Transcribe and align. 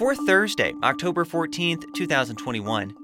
For 0.00 0.14
Thursday, 0.14 0.72
October 0.82 1.26
14th, 1.26 1.92
2021, 1.92 2.94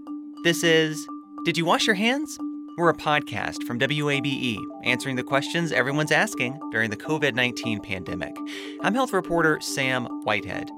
this 0.45 0.65
is 0.65 1.07
Did 1.45 1.59
You 1.59 1.67
Wash 1.67 1.87
Your 1.87 1.95
Hands? 1.95 2.39
We're 2.79 2.89
a 2.89 2.95
podcast 2.95 3.65
from 3.65 3.79
WABE 3.79 4.57
answering 4.83 5.17
the 5.17 5.23
questions 5.23 5.73
everyone's 5.73 6.11
asking 6.11 6.59
during 6.73 6.89
the 6.89 6.97
COVID 6.97 7.35
19 7.35 7.81
pandemic. 7.81 8.35
I'm 8.81 8.95
health 8.95 9.13
reporter 9.13 9.61
Sam 9.61 10.07
Whitehead. 10.25 10.71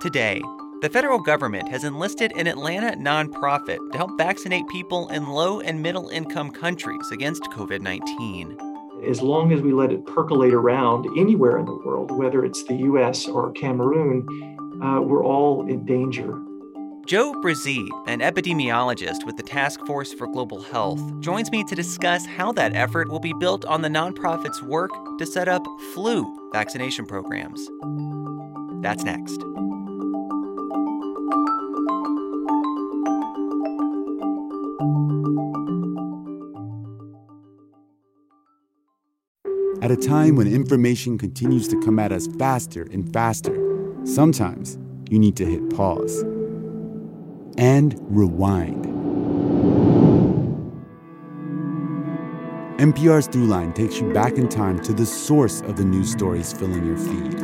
Today, 0.00 0.42
the 0.82 0.90
federal 0.90 1.20
government 1.20 1.68
has 1.68 1.84
enlisted 1.84 2.32
an 2.34 2.48
Atlanta 2.48 2.96
nonprofit 2.96 3.78
to 3.92 3.96
help 3.96 4.18
vaccinate 4.18 4.66
people 4.66 5.08
in 5.10 5.28
low 5.28 5.60
and 5.60 5.80
middle 5.80 6.08
income 6.08 6.50
countries 6.50 7.12
against 7.12 7.44
COVID 7.44 7.80
19. 7.80 8.58
As 9.08 9.22
long 9.22 9.52
as 9.52 9.62
we 9.62 9.72
let 9.72 9.92
it 9.92 10.04
percolate 10.04 10.52
around 10.52 11.06
anywhere 11.16 11.58
in 11.58 11.64
the 11.64 11.80
world, 11.86 12.10
whether 12.10 12.44
it's 12.44 12.64
the 12.64 12.74
US 12.74 13.28
or 13.28 13.52
Cameroon, 13.52 14.26
uh, 14.82 15.00
we're 15.00 15.24
all 15.24 15.66
in 15.68 15.84
danger. 15.84 16.38
Joe 17.06 17.34
Bresee, 17.42 17.88
an 18.06 18.20
epidemiologist 18.20 19.26
with 19.26 19.36
the 19.36 19.42
Task 19.42 19.84
Force 19.84 20.12
for 20.12 20.26
Global 20.28 20.62
Health, 20.62 21.00
joins 21.20 21.50
me 21.50 21.64
to 21.64 21.74
discuss 21.74 22.24
how 22.24 22.52
that 22.52 22.76
effort 22.76 23.08
will 23.08 23.18
be 23.18 23.32
built 23.32 23.64
on 23.64 23.82
the 23.82 23.88
nonprofit's 23.88 24.62
work 24.62 24.90
to 25.18 25.26
set 25.26 25.48
up 25.48 25.66
flu 25.92 26.50
vaccination 26.52 27.06
programs. 27.06 27.68
That's 28.82 29.02
next. 29.02 29.42
At 39.82 39.90
a 39.90 39.96
time 39.96 40.36
when 40.36 40.46
information 40.46 41.18
continues 41.18 41.66
to 41.68 41.80
come 41.80 41.98
at 41.98 42.12
us 42.12 42.28
faster 42.38 42.86
and 42.92 43.10
faster, 43.12 43.69
sometimes 44.04 44.78
you 45.08 45.18
need 45.18 45.36
to 45.36 45.44
hit 45.44 45.74
pause 45.74 46.24
and 47.56 47.96
rewind. 48.08 48.86
NPR's 52.80 53.28
Throughline 53.28 53.74
takes 53.74 54.00
you 54.00 54.10
back 54.12 54.38
in 54.38 54.48
time 54.48 54.80
to 54.80 54.94
the 54.94 55.04
source 55.04 55.60
of 55.62 55.76
the 55.76 55.84
news 55.84 56.10
stories 56.10 56.52
filling 56.52 56.86
your 56.86 56.96
feed. 56.96 57.38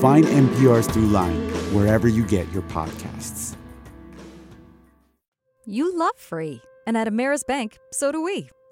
Find 0.00 0.24
NPR's 0.24 0.88
Throughline 0.88 1.50
wherever 1.74 2.08
you 2.08 2.24
get 2.24 2.50
your 2.50 2.62
podcasts. 2.62 3.56
You 5.66 5.96
love 5.96 6.16
free, 6.16 6.62
and 6.86 6.96
at 6.96 7.06
Ameris 7.06 7.46
Bank, 7.46 7.78
so 7.92 8.10
do 8.10 8.22
we. 8.22 8.48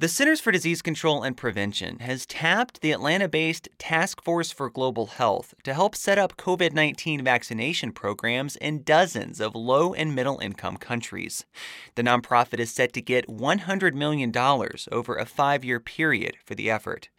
The 0.00 0.08
Centers 0.08 0.40
for 0.40 0.50
Disease 0.50 0.80
Control 0.80 1.22
and 1.22 1.36
Prevention 1.36 1.98
has 1.98 2.24
tapped 2.24 2.80
the 2.80 2.90
Atlanta 2.90 3.28
based 3.28 3.68
Task 3.76 4.24
Force 4.24 4.50
for 4.50 4.70
Global 4.70 5.08
Health 5.08 5.52
to 5.62 5.74
help 5.74 5.94
set 5.94 6.16
up 6.16 6.38
COVID 6.38 6.72
19 6.72 7.22
vaccination 7.22 7.92
programs 7.92 8.56
in 8.56 8.82
dozens 8.82 9.42
of 9.42 9.54
low 9.54 9.92
and 9.92 10.14
middle 10.14 10.38
income 10.38 10.78
countries. 10.78 11.44
The 11.96 12.02
nonprofit 12.02 12.60
is 12.60 12.70
set 12.70 12.94
to 12.94 13.02
get 13.02 13.28
$100 13.28 13.92
million 13.92 14.34
over 14.90 15.16
a 15.16 15.26
five 15.26 15.66
year 15.66 15.80
period 15.80 16.38
for 16.46 16.54
the 16.54 16.70
effort. 16.70 17.10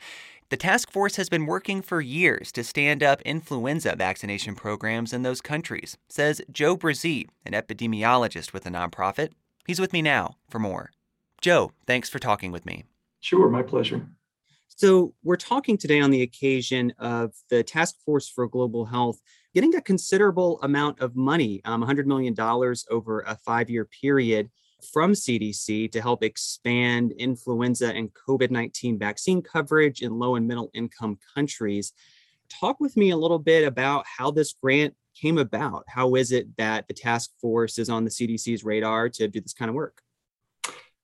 The 0.50 0.58
task 0.58 0.90
force 0.90 1.18
has 1.18 1.30
been 1.30 1.46
working 1.46 1.84
for 1.84 2.02
years 2.02 2.52
to 2.54 2.64
stand 2.64 3.04
up 3.04 3.22
influenza 3.22 3.96
vaccination 3.96 4.56
programs 4.56 5.14
in 5.14 5.22
those 5.22 5.40
countries, 5.40 6.00
says 6.10 6.42
Joe 6.52 6.76
Bresee, 6.76 7.28
an 7.46 7.54
epidemiologist 7.54 8.54
with 8.54 8.64
the 8.64 8.72
nonprofit. 8.72 9.34
He's 9.68 9.80
with 9.80 9.94
me 9.94 10.02
now 10.02 10.38
for 10.50 10.58
more. 10.58 10.90
Joe, 11.42 11.72
thanks 11.88 12.08
for 12.08 12.20
talking 12.20 12.52
with 12.52 12.66
me. 12.66 12.86
Sure, 13.20 13.50
my 13.50 13.64
pleasure. 13.64 14.08
So, 14.68 15.14
we're 15.24 15.38
talking 15.38 15.78
today 15.78 16.00
on 16.00 16.12
the 16.12 16.22
occasion 16.22 16.94
of 16.98 17.34
the 17.50 17.64
Task 17.64 17.96
Force 18.06 18.30
for 18.30 18.48
Global 18.48 18.86
Health 18.86 19.20
getting 19.54 19.76
a 19.76 19.82
considerable 19.82 20.60
amount 20.62 21.00
of 21.02 21.16
money, 21.16 21.62
um, 21.66 21.84
$100 21.84 22.06
million 22.06 22.36
over 22.90 23.22
a 23.22 23.36
five 23.36 23.70
year 23.70 23.86
period 23.86 24.50
from 24.94 25.14
CDC 25.14 25.92
to 25.92 26.02
help 26.02 26.24
expand 26.24 27.12
influenza 27.18 27.94
and 27.94 28.12
COVID 28.14 28.52
19 28.52 28.98
vaccine 28.98 29.42
coverage 29.42 30.02
in 30.02 30.18
low 30.18 30.36
and 30.36 30.48
middle 30.48 30.70
income 30.74 31.18
countries. 31.36 31.94
Talk 32.50 32.80
with 32.80 32.98
me 32.98 33.12
a 33.12 33.18
little 33.18 33.40
bit 33.40 33.68
about 33.68 34.06
how 34.06 34.32
this 34.32 34.54
grant 34.54 34.96
came 35.16 35.38
about. 35.38 35.86
How 35.88 36.16
is 36.16 36.32
it 36.32 36.56
that 36.58 36.88
the 36.88 36.94
task 36.94 37.32
force 37.40 37.78
is 37.78 37.90
on 37.90 38.04
the 38.04 38.10
CDC's 38.10 38.64
radar 38.64 39.10
to 39.10 39.28
do 39.28 39.42
this 39.42 39.54
kind 39.54 39.70
of 39.70 39.76
work? 39.76 40.02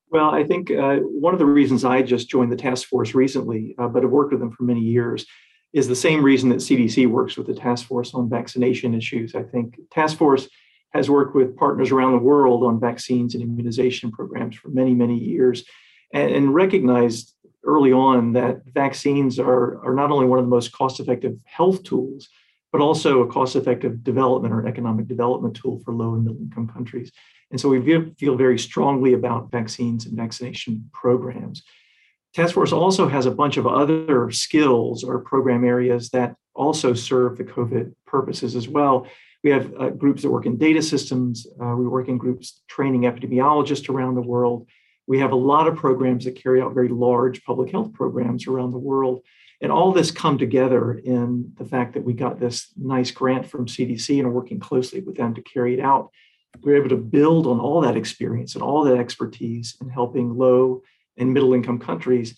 Well, 0.09 0.29
I 0.29 0.43
think 0.43 0.71
uh, 0.71 0.97
one 0.97 1.33
of 1.33 1.39
the 1.39 1.45
reasons 1.45 1.83
I 1.83 2.01
just 2.01 2.29
joined 2.29 2.51
the 2.51 2.57
task 2.57 2.87
force 2.87 3.13
recently, 3.13 3.75
uh, 3.77 3.87
but 3.87 4.03
have 4.03 4.11
worked 4.11 4.31
with 4.31 4.39
them 4.39 4.51
for 4.51 4.63
many 4.63 4.81
years, 4.81 5.25
is 5.73 5.87
the 5.87 5.95
same 5.95 6.23
reason 6.23 6.49
that 6.49 6.59
CDC 6.59 7.07
works 7.07 7.35
with 7.35 7.47
the 7.47 7.53
task 7.53 7.87
force 7.87 8.13
on 8.13 8.29
vaccination 8.29 8.93
issues. 8.93 9.35
I 9.35 9.43
think 9.43 9.77
task 9.91 10.17
force 10.17 10.47
has 10.91 11.09
worked 11.09 11.35
with 11.35 11.57
partners 11.57 11.91
around 11.91 12.13
the 12.13 12.19
world 12.19 12.63
on 12.63 12.79
vaccines 12.79 13.33
and 13.33 13.43
immunization 13.43 14.11
programs 14.11 14.55
for 14.55 14.69
many, 14.69 14.93
many 14.93 15.17
years, 15.17 15.65
and, 16.13 16.31
and 16.31 16.55
recognized 16.55 17.33
early 17.65 17.91
on 17.91 18.31
that 18.31 18.61
vaccines 18.73 19.37
are, 19.39 19.83
are 19.85 19.93
not 19.93 20.09
only 20.09 20.25
one 20.25 20.39
of 20.39 20.45
the 20.45 20.49
most 20.49 20.71
cost-effective 20.71 21.37
health 21.43 21.83
tools, 21.83 22.29
but 22.71 22.79
also 22.79 23.21
a 23.21 23.27
cost-effective 23.27 24.03
development 24.03 24.53
or 24.53 24.65
economic 24.65 25.07
development 25.07 25.55
tool 25.55 25.81
for 25.83 25.93
low 25.93 26.13
and 26.13 26.23
middle-income 26.23 26.69
countries. 26.69 27.11
And 27.51 27.59
so 27.59 27.69
we 27.69 27.81
feel 28.17 28.35
very 28.35 28.59
strongly 28.59 29.13
about 29.13 29.51
vaccines 29.51 30.05
and 30.05 30.17
vaccination 30.17 30.89
programs. 30.91 31.63
Task 32.33 32.53
Force 32.53 32.73
also 32.73 33.07
has 33.07 33.25
a 33.25 33.31
bunch 33.31 33.57
of 33.57 33.65
other 33.65 34.29
skills 34.31 35.03
or 35.03 35.19
program 35.19 35.63
areas 35.63 36.09
that 36.09 36.35
also 36.53 36.93
serve 36.93 37.37
the 37.37 37.43
COVID 37.43 37.93
purposes 38.05 38.55
as 38.55 38.67
well. 38.67 39.07
We 39.43 39.51
have 39.51 39.73
uh, 39.79 39.89
groups 39.89 40.23
that 40.23 40.31
work 40.31 40.45
in 40.45 40.57
data 40.57 40.81
systems. 40.81 41.47
Uh, 41.61 41.75
we 41.75 41.87
work 41.87 42.09
in 42.09 42.17
groups 42.17 42.61
training 42.67 43.01
epidemiologists 43.03 43.89
around 43.89 44.15
the 44.15 44.21
world. 44.21 44.67
We 45.07 45.19
have 45.19 45.31
a 45.31 45.35
lot 45.35 45.67
of 45.67 45.77
programs 45.77 46.25
that 46.25 46.35
carry 46.35 46.61
out 46.61 46.73
very 46.73 46.89
large 46.89 47.43
public 47.45 47.71
health 47.71 47.93
programs 47.93 48.45
around 48.45 48.71
the 48.71 48.77
world. 48.77 49.21
And 49.61 49.71
all 49.71 49.91
this 49.91 50.11
come 50.11 50.37
together 50.37 50.93
in 50.93 51.53
the 51.57 51.65
fact 51.65 51.93
that 51.93 52.03
we 52.03 52.13
got 52.13 52.39
this 52.39 52.67
nice 52.77 53.09
grant 53.09 53.47
from 53.47 53.65
CDC 53.65 54.17
and 54.17 54.27
are 54.27 54.31
working 54.31 54.59
closely 54.59 55.01
with 55.01 55.15
them 55.15 55.33
to 55.35 55.41
carry 55.41 55.73
it 55.73 55.79
out 55.79 56.11
we 56.63 56.73
are 56.73 56.77
able 56.77 56.89
to 56.89 56.97
build 56.97 57.47
on 57.47 57.59
all 57.59 57.81
that 57.81 57.97
experience 57.97 58.55
and 58.55 58.63
all 58.63 58.83
that 58.83 58.97
expertise 58.97 59.75
in 59.81 59.89
helping 59.89 60.37
low 60.37 60.81
and 61.17 61.33
middle 61.33 61.53
income 61.53 61.79
countries 61.79 62.35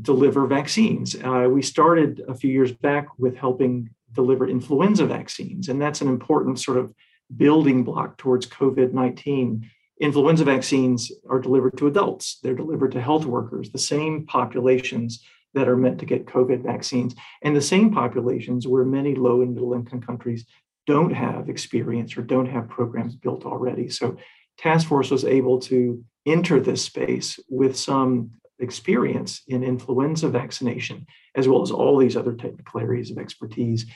deliver 0.00 0.46
vaccines. 0.46 1.16
Uh, 1.16 1.48
we 1.50 1.62
started 1.62 2.22
a 2.28 2.34
few 2.34 2.50
years 2.50 2.72
back 2.72 3.06
with 3.18 3.36
helping 3.36 3.88
deliver 4.12 4.48
influenza 4.48 5.06
vaccines, 5.06 5.68
and 5.68 5.80
that's 5.80 6.00
an 6.00 6.08
important 6.08 6.58
sort 6.58 6.78
of 6.78 6.92
building 7.36 7.82
block 7.82 8.18
towards 8.18 8.46
COVID 8.46 8.92
19. 8.92 9.70
Influenza 10.00 10.44
vaccines 10.44 11.10
are 11.30 11.40
delivered 11.40 11.76
to 11.78 11.86
adults, 11.86 12.38
they're 12.42 12.54
delivered 12.54 12.92
to 12.92 13.00
health 13.00 13.24
workers, 13.24 13.70
the 13.70 13.78
same 13.78 14.26
populations 14.26 15.24
that 15.54 15.68
are 15.68 15.76
meant 15.76 15.98
to 15.98 16.06
get 16.06 16.26
COVID 16.26 16.62
vaccines, 16.62 17.14
and 17.42 17.56
the 17.56 17.62
same 17.62 17.90
populations 17.90 18.66
where 18.66 18.84
many 18.84 19.14
low 19.14 19.40
and 19.40 19.54
middle 19.54 19.72
income 19.72 20.02
countries 20.02 20.44
don't 20.86 21.12
have 21.12 21.48
experience 21.48 22.16
or 22.16 22.22
don't 22.22 22.46
have 22.46 22.68
programs 22.68 23.14
built 23.16 23.44
already. 23.44 23.88
So 23.88 24.16
task 24.58 24.88
force 24.88 25.10
was 25.10 25.24
able 25.24 25.60
to 25.62 26.04
enter 26.24 26.60
this 26.60 26.82
space 26.82 27.38
with 27.48 27.76
some 27.76 28.30
experience 28.58 29.42
in 29.48 29.62
influenza 29.62 30.28
vaccination, 30.28 31.06
as 31.34 31.46
well 31.48 31.62
as 31.62 31.70
all 31.70 31.98
these 31.98 32.16
other 32.16 32.34
technical 32.34 32.80
areas 32.80 33.10
of 33.10 33.18
expertise. 33.18 33.86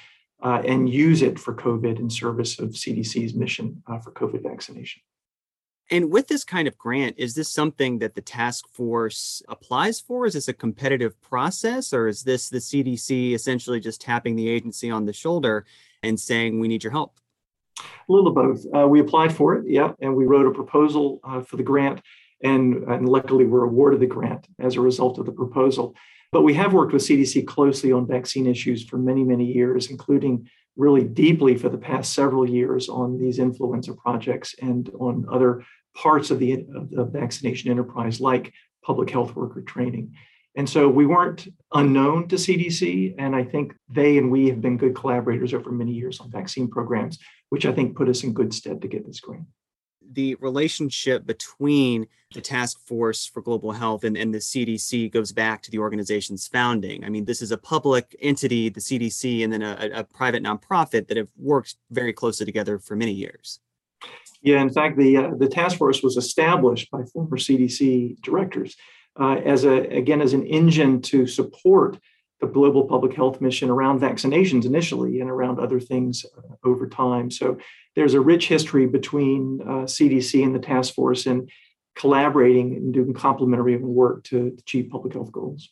uh, 0.42 0.62
and 0.66 0.88
use 0.88 1.22
it 1.22 1.38
for 1.38 1.54
COVID 1.54 1.98
in 1.98 2.08
service 2.08 2.58
of 2.58 2.70
CDC's 2.70 3.34
mission 3.34 3.82
uh, 3.86 3.98
for 3.98 4.12
COVID 4.12 4.42
vaccination. 4.42 5.02
And 5.90 6.10
with 6.10 6.28
this 6.28 6.44
kind 6.44 6.68
of 6.68 6.78
grant, 6.78 7.16
is 7.18 7.34
this 7.34 7.48
something 7.48 7.98
that 7.98 8.14
the 8.14 8.20
task 8.20 8.64
force 8.72 9.42
applies 9.48 10.00
for? 10.00 10.24
Is 10.24 10.34
this 10.34 10.46
a 10.46 10.52
competitive 10.52 11.20
process, 11.20 11.92
or 11.92 12.06
is 12.06 12.22
this 12.22 12.48
the 12.48 12.58
CDC 12.58 13.34
essentially 13.34 13.80
just 13.80 14.00
tapping 14.00 14.36
the 14.36 14.48
agency 14.48 14.88
on 14.90 15.04
the 15.04 15.12
shoulder 15.12 15.66
and 16.02 16.18
saying, 16.18 16.60
we 16.60 16.68
need 16.68 16.84
your 16.84 16.92
help? 16.92 17.18
A 17.78 18.12
little 18.12 18.28
of 18.28 18.34
both. 18.34 18.66
Uh, 18.74 18.88
we 18.88 19.00
applied 19.00 19.34
for 19.34 19.54
it, 19.54 19.64
yeah, 19.66 19.92
and 20.00 20.14
we 20.14 20.26
wrote 20.26 20.46
a 20.46 20.50
proposal 20.50 21.20
uh, 21.24 21.40
for 21.40 21.56
the 21.56 21.62
grant, 21.62 22.00
and, 22.42 22.84
and 22.84 23.08
luckily 23.08 23.46
we're 23.46 23.64
awarded 23.64 24.00
the 24.00 24.06
grant 24.06 24.46
as 24.58 24.76
a 24.76 24.80
result 24.80 25.18
of 25.18 25.26
the 25.26 25.32
proposal. 25.32 25.94
But 26.32 26.42
we 26.42 26.54
have 26.54 26.72
worked 26.72 26.92
with 26.92 27.02
CDC 27.02 27.46
closely 27.46 27.92
on 27.92 28.06
vaccine 28.06 28.46
issues 28.46 28.84
for 28.84 28.98
many, 28.98 29.24
many 29.24 29.44
years, 29.44 29.90
including 29.90 30.48
really 30.76 31.04
deeply 31.04 31.56
for 31.56 31.68
the 31.68 31.78
past 31.78 32.12
several 32.14 32.48
years 32.48 32.88
on 32.88 33.18
these 33.18 33.38
influenza 33.38 33.94
projects 33.94 34.54
and 34.62 34.90
on 35.00 35.26
other 35.30 35.64
parts 35.96 36.30
of 36.30 36.38
the, 36.38 36.64
of 36.74 36.90
the 36.90 37.04
vaccination 37.04 37.70
enterprise, 37.70 38.20
like 38.20 38.52
public 38.84 39.10
health 39.10 39.34
worker 39.34 39.62
training. 39.62 40.14
And 40.56 40.68
so 40.68 40.88
we 40.88 41.06
weren't 41.06 41.48
unknown 41.72 42.28
to 42.28 42.36
CDC. 42.36 43.14
And 43.18 43.36
I 43.36 43.44
think 43.44 43.74
they 43.88 44.18
and 44.18 44.30
we 44.30 44.48
have 44.48 44.60
been 44.60 44.76
good 44.76 44.94
collaborators 44.94 45.54
over 45.54 45.70
many 45.70 45.92
years 45.92 46.20
on 46.20 46.30
vaccine 46.30 46.68
programs, 46.68 47.18
which 47.50 47.66
I 47.66 47.72
think 47.72 47.96
put 47.96 48.08
us 48.08 48.24
in 48.24 48.32
good 48.32 48.52
stead 48.52 48.82
to 48.82 48.88
get 48.88 49.06
this 49.06 49.20
grant. 49.20 49.44
The 50.12 50.34
relationship 50.36 51.24
between 51.24 52.08
the 52.34 52.40
Task 52.40 52.80
Force 52.84 53.26
for 53.26 53.42
Global 53.42 53.70
Health 53.70 54.02
and, 54.02 54.16
and 54.16 54.34
the 54.34 54.38
CDC 54.38 55.12
goes 55.12 55.30
back 55.30 55.62
to 55.62 55.70
the 55.70 55.78
organization's 55.78 56.48
founding. 56.48 57.04
I 57.04 57.10
mean, 57.10 57.26
this 57.26 57.40
is 57.40 57.52
a 57.52 57.58
public 57.58 58.16
entity, 58.20 58.68
the 58.70 58.80
CDC, 58.80 59.44
and 59.44 59.52
then 59.52 59.62
a, 59.62 59.90
a 59.94 60.04
private 60.04 60.42
nonprofit 60.42 61.06
that 61.08 61.16
have 61.16 61.28
worked 61.36 61.76
very 61.92 62.12
closely 62.12 62.44
together 62.44 62.80
for 62.80 62.96
many 62.96 63.12
years. 63.12 63.60
Yeah, 64.42 64.62
in 64.62 64.70
fact, 64.70 64.96
the 64.96 65.16
uh, 65.16 65.30
the 65.36 65.48
task 65.48 65.76
force 65.76 66.02
was 66.02 66.16
established 66.16 66.90
by 66.90 67.02
former 67.04 67.36
CDC 67.36 68.20
directors 68.22 68.74
uh, 69.20 69.36
as 69.44 69.64
a 69.64 69.82
again 69.96 70.20
as 70.20 70.32
an 70.32 70.46
engine 70.46 71.02
to 71.02 71.26
support 71.26 71.98
the 72.40 72.46
global 72.46 72.86
public 72.86 73.14
health 73.14 73.40
mission 73.40 73.68
around 73.68 74.00
vaccinations 74.00 74.64
initially 74.64 75.20
and 75.20 75.30
around 75.30 75.60
other 75.60 75.78
things 75.78 76.24
uh, 76.38 76.54
over 76.64 76.88
time. 76.88 77.30
So 77.30 77.58
there's 77.94 78.14
a 78.14 78.20
rich 78.20 78.48
history 78.48 78.86
between 78.86 79.60
uh, 79.62 79.84
CDC 79.84 80.42
and 80.42 80.54
the 80.54 80.58
task 80.58 80.94
force 80.94 81.26
and 81.26 81.50
collaborating 81.94 82.74
and 82.76 82.94
doing 82.94 83.12
complementary 83.12 83.76
work 83.76 84.24
to 84.24 84.56
achieve 84.58 84.88
public 84.90 85.12
health 85.12 85.32
goals. 85.32 85.68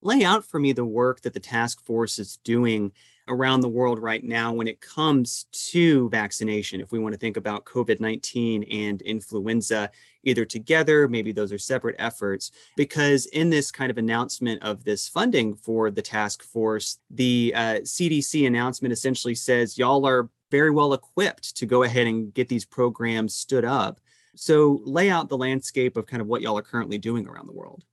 Lay 0.00 0.22
out 0.22 0.44
for 0.44 0.60
me 0.60 0.72
the 0.72 0.84
work 0.84 1.22
that 1.22 1.34
the 1.34 1.40
task 1.40 1.84
force 1.84 2.20
is 2.20 2.38
doing 2.44 2.92
around 3.28 3.60
the 3.60 3.68
world 3.68 3.98
right 3.98 4.24
now 4.24 4.52
when 4.52 4.66
it 4.68 4.80
comes 4.80 5.46
to 5.52 6.08
vaccination. 6.10 6.80
If 6.80 6.92
we 6.92 6.98
want 6.98 7.12
to 7.12 7.18
think 7.18 7.36
about 7.36 7.64
COVID 7.64 8.00
19 8.00 8.64
and 8.64 9.02
influenza, 9.02 9.90
either 10.24 10.44
together, 10.44 11.08
maybe 11.08 11.32
those 11.32 11.52
are 11.52 11.58
separate 11.58 11.96
efforts, 11.98 12.50
because 12.76 13.26
in 13.26 13.50
this 13.50 13.70
kind 13.70 13.90
of 13.90 13.98
announcement 13.98 14.62
of 14.62 14.84
this 14.84 15.08
funding 15.08 15.54
for 15.54 15.90
the 15.90 16.02
task 16.02 16.42
force, 16.42 16.98
the 17.10 17.52
uh, 17.54 17.74
CDC 17.82 18.46
announcement 18.46 18.92
essentially 18.92 19.34
says, 19.34 19.78
y'all 19.78 20.06
are 20.06 20.28
very 20.50 20.70
well 20.70 20.92
equipped 20.94 21.56
to 21.56 21.66
go 21.66 21.82
ahead 21.82 22.06
and 22.06 22.32
get 22.34 22.48
these 22.48 22.64
programs 22.64 23.34
stood 23.34 23.64
up. 23.64 24.00
So, 24.34 24.80
lay 24.84 25.10
out 25.10 25.28
the 25.28 25.36
landscape 25.36 25.96
of 25.96 26.06
kind 26.06 26.20
of 26.20 26.28
what 26.28 26.42
y'all 26.42 26.58
are 26.58 26.62
currently 26.62 26.98
doing 26.98 27.26
around 27.26 27.48
the 27.48 27.52
world. 27.52 27.84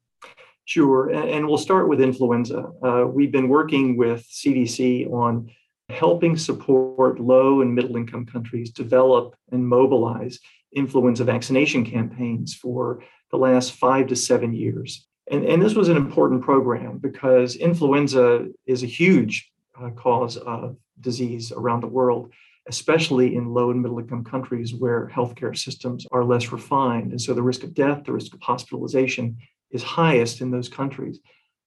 Sure. 0.65 1.12
And 1.12 1.47
we'll 1.47 1.59
start 1.59 1.88
with 1.88 2.01
influenza. 2.01 2.71
Uh, 2.83 3.06
we've 3.07 3.31
been 3.31 3.50
working 3.50 3.97
with 3.97 4.27
CDC 4.27 5.12
on 5.12 5.51
helping 5.89 6.35
support 6.35 7.19
low 7.19 7.62
and 7.62 7.73
middle 7.73 7.95
income 7.95 8.25
countries 8.25 8.71
develop 8.71 9.35
and 9.51 9.67
mobilize 9.67 10.39
influenza 10.73 11.23
vaccination 11.23 11.85
campaigns 11.85 12.56
for 12.56 13.03
the 13.29 13.38
last 13.38 13.73
five 13.73 14.07
to 14.07 14.15
seven 14.15 14.53
years. 14.53 15.06
And, 15.29 15.45
and 15.45 15.62
this 15.62 15.75
was 15.75 15.88
an 15.89 15.97
important 15.97 16.41
program 16.41 16.97
because 16.97 17.56
influenza 17.56 18.47
is 18.65 18.81
a 18.81 18.88
huge 18.88 19.51
uh, 19.79 19.91
cause 19.91 20.38
of 20.38 20.77
disease 21.00 21.51
around 21.51 21.81
the 21.81 21.88
world, 21.88 22.31
especially 22.67 23.35
in 23.35 23.53
low 23.53 23.69
and 23.69 23.81
middle 23.81 24.00
income 24.00 24.23
countries 24.23 24.73
where 24.73 25.12
healthcare 25.13 25.56
systems 25.56 26.07
are 26.12 26.23
less 26.23 26.51
refined. 26.51 27.12
And 27.12 27.21
so 27.21 27.33
the 27.33 27.41
risk 27.44 27.63
of 27.63 27.73
death, 27.73 28.03
the 28.03 28.13
risk 28.13 28.33
of 28.33 28.41
hospitalization 28.41 29.38
is 29.75 29.83
highest 29.83 30.42
in 30.42 30.50
those 30.51 30.69
countries. 30.69 31.19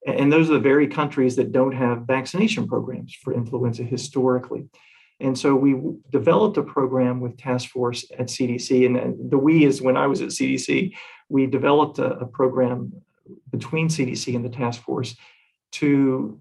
And 0.07 0.33
those 0.33 0.49
are 0.49 0.55
the 0.55 0.61
very 0.61 0.89
countries 0.89 1.37
that 1.37 1.53
don't 1.53 1.73
have 1.73 2.07
vaccination 2.07 2.67
programs 2.67 3.15
for 3.15 3.35
influenza 3.35 3.83
historically. 3.83 4.69
And 5.21 5.37
so 5.37 5.55
we 5.55 5.77
developed 6.11 6.57
a 6.57 6.63
program 6.63 7.21
with 7.21 7.37
task 7.37 7.71
force 7.71 8.05
at 8.19 8.27
CDC. 8.27 8.87
And 8.87 9.31
the 9.31 9.39
we 9.39 9.65
is 9.65 9.83
when 9.83 9.97
I 9.97 10.07
was 10.07 10.23
at 10.23 10.29
CDC, 10.29 10.95
we 11.29 11.47
developed 11.47 11.99
a, 11.99 12.19
a 12.19 12.27
program 12.27 12.93
between 13.51 13.89
CDC 13.89 14.35
and 14.35 14.45
the 14.45 14.49
task 14.49 14.81
force 14.83 15.17
to 15.73 16.41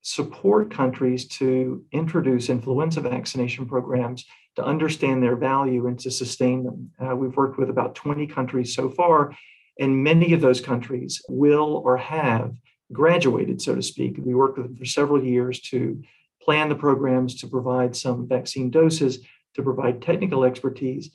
support 0.00 0.70
countries 0.70 1.26
to 1.26 1.84
introduce 1.92 2.48
influenza 2.48 3.00
vaccination 3.00 3.66
programs 3.66 4.24
to 4.56 4.64
understand 4.64 5.22
their 5.22 5.36
value 5.36 5.86
and 5.86 5.98
to 6.00 6.10
sustain 6.10 6.64
them. 6.64 6.90
Uh, 6.98 7.14
we've 7.14 7.36
worked 7.36 7.58
with 7.58 7.70
about 7.70 7.94
20 7.94 8.26
countries 8.26 8.74
so 8.74 8.88
far, 8.88 9.36
and 9.78 10.02
many 10.02 10.32
of 10.32 10.40
those 10.40 10.60
countries 10.60 11.22
will 11.28 11.82
or 11.84 11.96
have 11.96 12.54
graduated, 12.92 13.60
so 13.60 13.74
to 13.74 13.82
speak. 13.82 14.16
We 14.18 14.34
worked 14.34 14.58
with 14.58 14.66
them 14.66 14.76
for 14.76 14.84
several 14.84 15.22
years 15.22 15.60
to 15.70 16.02
plan 16.42 16.68
the 16.68 16.74
programs, 16.74 17.34
to 17.40 17.46
provide 17.46 17.94
some 17.94 18.26
vaccine 18.26 18.70
doses, 18.70 19.20
to 19.54 19.62
provide 19.62 20.02
technical 20.02 20.44
expertise. 20.44 21.10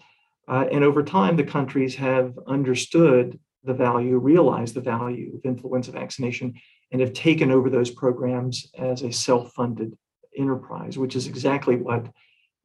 Uh, 0.48 0.66
and 0.72 0.84
over 0.84 1.04
time, 1.04 1.36
the 1.36 1.44
countries 1.44 1.96
have 1.96 2.38
understood 2.48 3.40
the 3.64 3.74
value, 3.74 4.18
realized 4.18 4.74
the 4.74 4.82
value 4.82 5.36
of 5.36 5.46
influenza 5.46 5.92
vaccination, 5.92 6.54
and 6.92 7.02
have 7.02 7.14
taken 7.14 7.50
over 7.50 7.70
those 7.70 7.90
programs 7.90 8.68
as 8.78 9.02
a 9.02 9.12
self 9.12 9.52
funded 9.54 9.98
enterprise, 10.38 10.98
which 10.98 11.16
is 11.16 11.28
exactly 11.28 11.76
what 11.76 12.08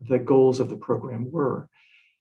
the 0.08 0.18
goals 0.18 0.60
of 0.60 0.68
the 0.68 0.76
program 0.76 1.30
were. 1.30 1.68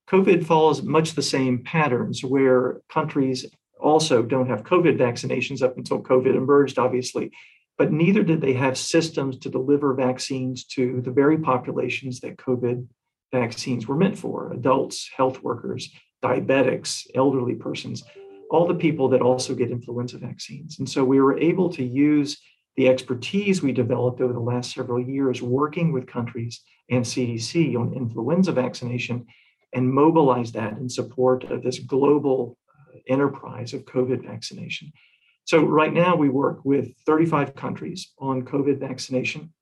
COVID 0.10 0.46
follows 0.46 0.82
much 0.82 1.14
the 1.14 1.22
same 1.22 1.64
patterns 1.64 2.24
where 2.24 2.82
countries 2.90 3.46
also 3.80 4.24
don't 4.24 4.50
have 4.50 4.64
COVID 4.64 4.98
vaccinations 4.98 5.62
up 5.62 5.78
until 5.78 6.02
COVID 6.02 6.36
emerged, 6.36 6.80
obviously, 6.80 7.32
but 7.78 7.92
neither 7.92 8.24
did 8.24 8.42
they 8.42 8.54
have 8.54 8.78
systems 8.78 9.38
to 9.40 9.50
deliver 9.50 9.94
vaccines 9.94 10.66
to 10.66 11.02
the 11.02 11.12
very 11.12 11.38
populations 11.38 12.20
that 12.22 12.38
COVID 12.38 12.88
vaccines 13.32 13.88
were 13.88 13.96
meant 13.96 14.18
for 14.18 14.52
adults, 14.52 15.10
health 15.16 15.44
workers, 15.44 15.90
diabetics, 16.24 17.06
elderly 17.14 17.56
persons, 17.56 18.04
all 18.50 18.68
the 18.68 18.76
people 18.76 19.10
that 19.10 19.22
also 19.22 19.54
get 19.54 19.72
influenza 19.72 20.18
vaccines. 20.18 20.80
And 20.80 20.90
so 20.90 21.04
we 21.04 21.22
were 21.22 21.38
able 21.38 21.70
to 21.74 21.84
use 21.84 22.40
the 22.78 22.88
expertise 22.88 23.62
we 23.62 23.72
developed 23.72 24.22
over 24.22 24.34
the 24.34 24.40
last 24.40 24.74
several 24.74 25.02
years 25.02 25.42
working 25.42 25.92
with 25.92 26.08
countries 26.08 26.62
and 26.90 27.04
CDC 27.04 27.76
on 27.76 27.94
influenza 27.94 28.52
vaccination 28.52 29.26
and 29.74 29.92
mobilize 29.92 30.54
that 30.54 30.78
in 30.78 30.88
support 30.88 31.44
of 31.46 31.64
this 31.64 31.80
global 31.80 32.58
enterprise 33.08 33.74
of 33.74 33.86
COVID 33.86 34.26
vaccination. 34.26 34.92
So, 35.46 35.64
right 35.64 35.94
now, 35.94 36.16
we 36.16 36.30
work 36.30 36.60
with 36.66 36.94
35 37.06 37.56
countries 37.56 38.12
on 38.20 38.44
COVID 38.44 38.80
vaccination. 38.80 39.54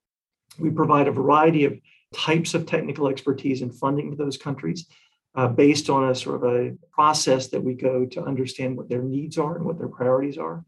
We 0.58 0.72
provide 0.72 1.08
a 1.08 1.12
variety 1.12 1.66
of 1.66 1.78
types 2.14 2.54
of 2.54 2.66
technical 2.66 3.08
expertise 3.08 3.62
and 3.62 3.74
funding 3.74 4.12
to 4.12 4.18
those 4.18 4.38
countries 4.38 4.88
uh, 5.36 5.48
based 5.48 5.90
on 5.90 6.10
a 6.10 6.16
sort 6.16 6.44
of 6.44 6.56
a 6.56 6.75
process 6.92 7.50
that 7.50 7.64
we 7.64 7.74
go 7.74 8.06
to 8.06 8.24
understand 8.24 8.78
what 8.78 8.90
their 8.90 9.04
needs 9.04 9.38
are 9.38 9.56
and 9.56 9.66
what 9.66 9.78
their 9.78 9.90
priorities 9.90 10.38
are. 10.38 10.64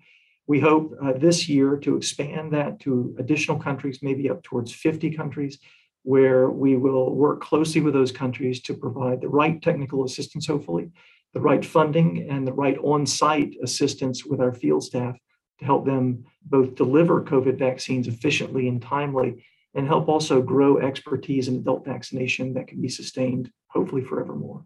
We 0.45 0.59
hope 0.59 0.93
uh, 1.01 1.13
this 1.13 1.49
year 1.49 1.77
to 1.77 1.97
expand 1.97 2.53
that 2.53 2.79
to 2.81 3.15
additional 3.17 3.57
countries, 3.59 3.99
maybe 4.01 4.29
up 4.29 4.43
towards 4.43 4.73
50 4.73 5.11
countries, 5.11 5.59
where 6.03 6.49
we 6.49 6.77
will 6.77 7.13
work 7.13 7.41
closely 7.41 7.81
with 7.81 7.93
those 7.93 8.11
countries 8.11 8.61
to 8.61 8.73
provide 8.73 9.21
the 9.21 9.27
right 9.27 9.61
technical 9.61 10.05
assistance, 10.05 10.47
hopefully, 10.47 10.89
the 11.33 11.39
right 11.39 11.65
funding 11.65 12.27
and 12.29 12.47
the 12.47 12.53
right 12.53 12.77
on 12.79 13.05
site 13.05 13.55
assistance 13.61 14.25
with 14.25 14.41
our 14.41 14.53
field 14.53 14.83
staff 14.83 15.15
to 15.59 15.65
help 15.65 15.85
them 15.85 16.23
both 16.45 16.75
deliver 16.75 17.21
COVID 17.23 17.57
vaccines 17.57 18.07
efficiently 18.07 18.67
and 18.67 18.81
timely 18.81 19.43
and 19.75 19.87
help 19.87 20.07
also 20.07 20.41
grow 20.41 20.79
expertise 20.79 21.47
in 21.47 21.55
adult 21.55 21.85
vaccination 21.85 22.53
that 22.53 22.67
can 22.67 22.81
be 22.81 22.89
sustained, 22.89 23.51
hopefully, 23.67 24.01
forevermore. 24.01 24.63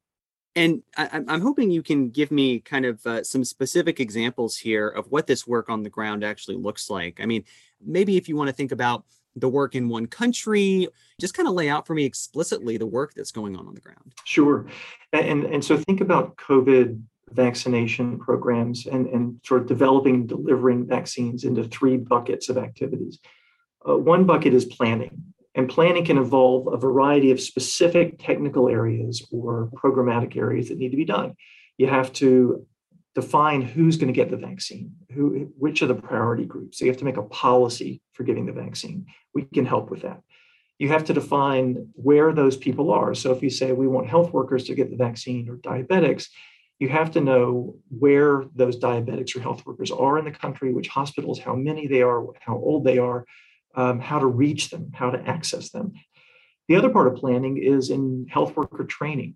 And 0.55 0.83
I, 0.97 1.23
am 1.27 1.41
hoping 1.41 1.71
you 1.71 1.81
can 1.81 2.09
give 2.09 2.29
me 2.29 2.59
kind 2.59 2.85
of 2.85 3.05
uh, 3.05 3.23
some 3.23 3.45
specific 3.45 3.99
examples 3.99 4.57
here 4.57 4.87
of 4.87 5.07
what 5.07 5.27
this 5.27 5.47
work 5.47 5.69
on 5.69 5.83
the 5.83 5.89
ground 5.89 6.23
actually 6.23 6.57
looks 6.57 6.89
like. 6.89 7.21
I 7.21 7.25
mean, 7.25 7.45
maybe 7.85 8.17
if 8.17 8.27
you 8.27 8.35
want 8.35 8.49
to 8.49 8.55
think 8.55 8.73
about 8.73 9.05
the 9.35 9.47
work 9.49 9.75
in 9.75 9.87
one 9.87 10.07
country 10.07 10.87
just 11.19 11.33
kind 11.33 11.47
of 11.47 11.53
lay 11.53 11.69
out 11.69 11.87
for 11.87 11.93
me 11.93 12.03
explicitly 12.03 12.77
the 12.77 12.85
work 12.85 13.13
that's 13.15 13.31
going 13.31 13.55
on 13.55 13.67
on 13.67 13.73
the 13.73 13.81
ground. 13.81 14.13
Sure. 14.25 14.65
And 15.13 15.45
and 15.45 15.63
so 15.63 15.77
think 15.77 16.01
about 16.01 16.35
covid 16.35 17.01
vaccination 17.31 18.19
programs 18.19 18.87
and 18.87 19.07
and 19.07 19.39
sort 19.45 19.61
of 19.61 19.67
developing 19.67 20.27
delivering 20.27 20.85
vaccines 20.85 21.43
into 21.45 21.63
three 21.63 21.97
buckets 21.97 22.49
of 22.49 22.57
activities. 22.57 23.19
Uh, 23.87 23.97
one 23.97 24.25
bucket 24.25 24.53
is 24.53 24.65
planning 24.65 25.31
And 25.53 25.67
planning 25.67 26.05
can 26.05 26.17
involve 26.17 26.73
a 26.73 26.77
variety 26.77 27.31
of 27.31 27.41
specific 27.41 28.19
technical 28.19 28.69
areas 28.69 29.25
or 29.31 29.69
programmatic 29.73 30.37
areas 30.37 30.69
that 30.69 30.77
need 30.77 30.91
to 30.91 30.97
be 30.97 31.05
done. 31.05 31.35
You 31.77 31.87
have 31.87 32.13
to 32.13 32.65
define 33.13 33.61
who's 33.61 33.97
going 33.97 34.07
to 34.07 34.13
get 34.13 34.31
the 34.31 34.37
vaccine, 34.37 34.93
who, 35.13 35.51
which 35.57 35.81
are 35.81 35.87
the 35.87 35.95
priority 35.95 36.45
groups. 36.45 36.79
So 36.79 36.85
you 36.85 36.91
have 36.91 36.99
to 36.99 37.05
make 37.05 37.17
a 37.17 37.23
policy 37.23 38.01
for 38.13 38.23
giving 38.23 38.45
the 38.45 38.53
vaccine. 38.53 39.05
We 39.33 39.43
can 39.43 39.65
help 39.65 39.91
with 39.91 40.03
that. 40.03 40.21
You 40.79 40.89
have 40.89 41.05
to 41.05 41.13
define 41.13 41.89
where 41.93 42.33
those 42.33 42.57
people 42.57 42.91
are. 42.91 43.13
So 43.13 43.31
if 43.31 43.43
you 43.43 43.49
say 43.49 43.71
we 43.71 43.87
want 43.87 44.07
health 44.09 44.31
workers 44.31 44.63
to 44.65 44.75
get 44.75 44.89
the 44.89 44.97
vaccine 44.97 45.49
or 45.49 45.57
diabetics, 45.57 46.27
you 46.79 46.89
have 46.89 47.11
to 47.11 47.21
know 47.21 47.75
where 47.89 48.45
those 48.55 48.79
diabetics 48.79 49.35
or 49.35 49.41
health 49.41 49.63
workers 49.65 49.91
are 49.91 50.17
in 50.17 50.25
the 50.25 50.31
country, 50.31 50.73
which 50.73 50.87
hospitals, 50.87 51.37
how 51.37 51.53
many 51.53 51.85
they 51.85 52.01
are, 52.01 52.25
how 52.39 52.55
old 52.55 52.85
they 52.85 52.97
are, 52.97 53.25
um, 53.75 53.99
how 53.99 54.17
to 54.17 54.25
reach 54.25 54.69
them, 54.71 54.91
how 54.93 55.11
to 55.11 55.21
access 55.29 55.69
them. 55.69 55.93
The 56.67 56.77
other 56.77 56.89
part 56.89 57.07
of 57.07 57.15
planning 57.15 57.57
is 57.57 57.89
in 57.89 58.25
health 58.29 58.55
worker 58.55 58.83
training. 58.83 59.35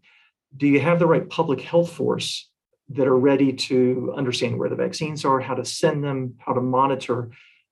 Do 0.58 0.68
you 0.68 0.80
have 0.80 0.98
the 0.98 1.06
right 1.06 1.30
public 1.30 1.62
health 1.62 1.92
force 1.92 2.50
that 2.90 3.08
are 3.08 3.18
ready 3.18 3.52
to 3.52 4.14
understand 4.16 4.58
where 4.58 4.70
the 4.70 4.76
vaccines 4.76 5.26
are, 5.26 5.40
how 5.40 5.56
to 5.56 5.66
send 5.66 6.04
them, 6.04 6.36
how 6.40 6.54
to 6.54 6.62
monitor 6.62 7.32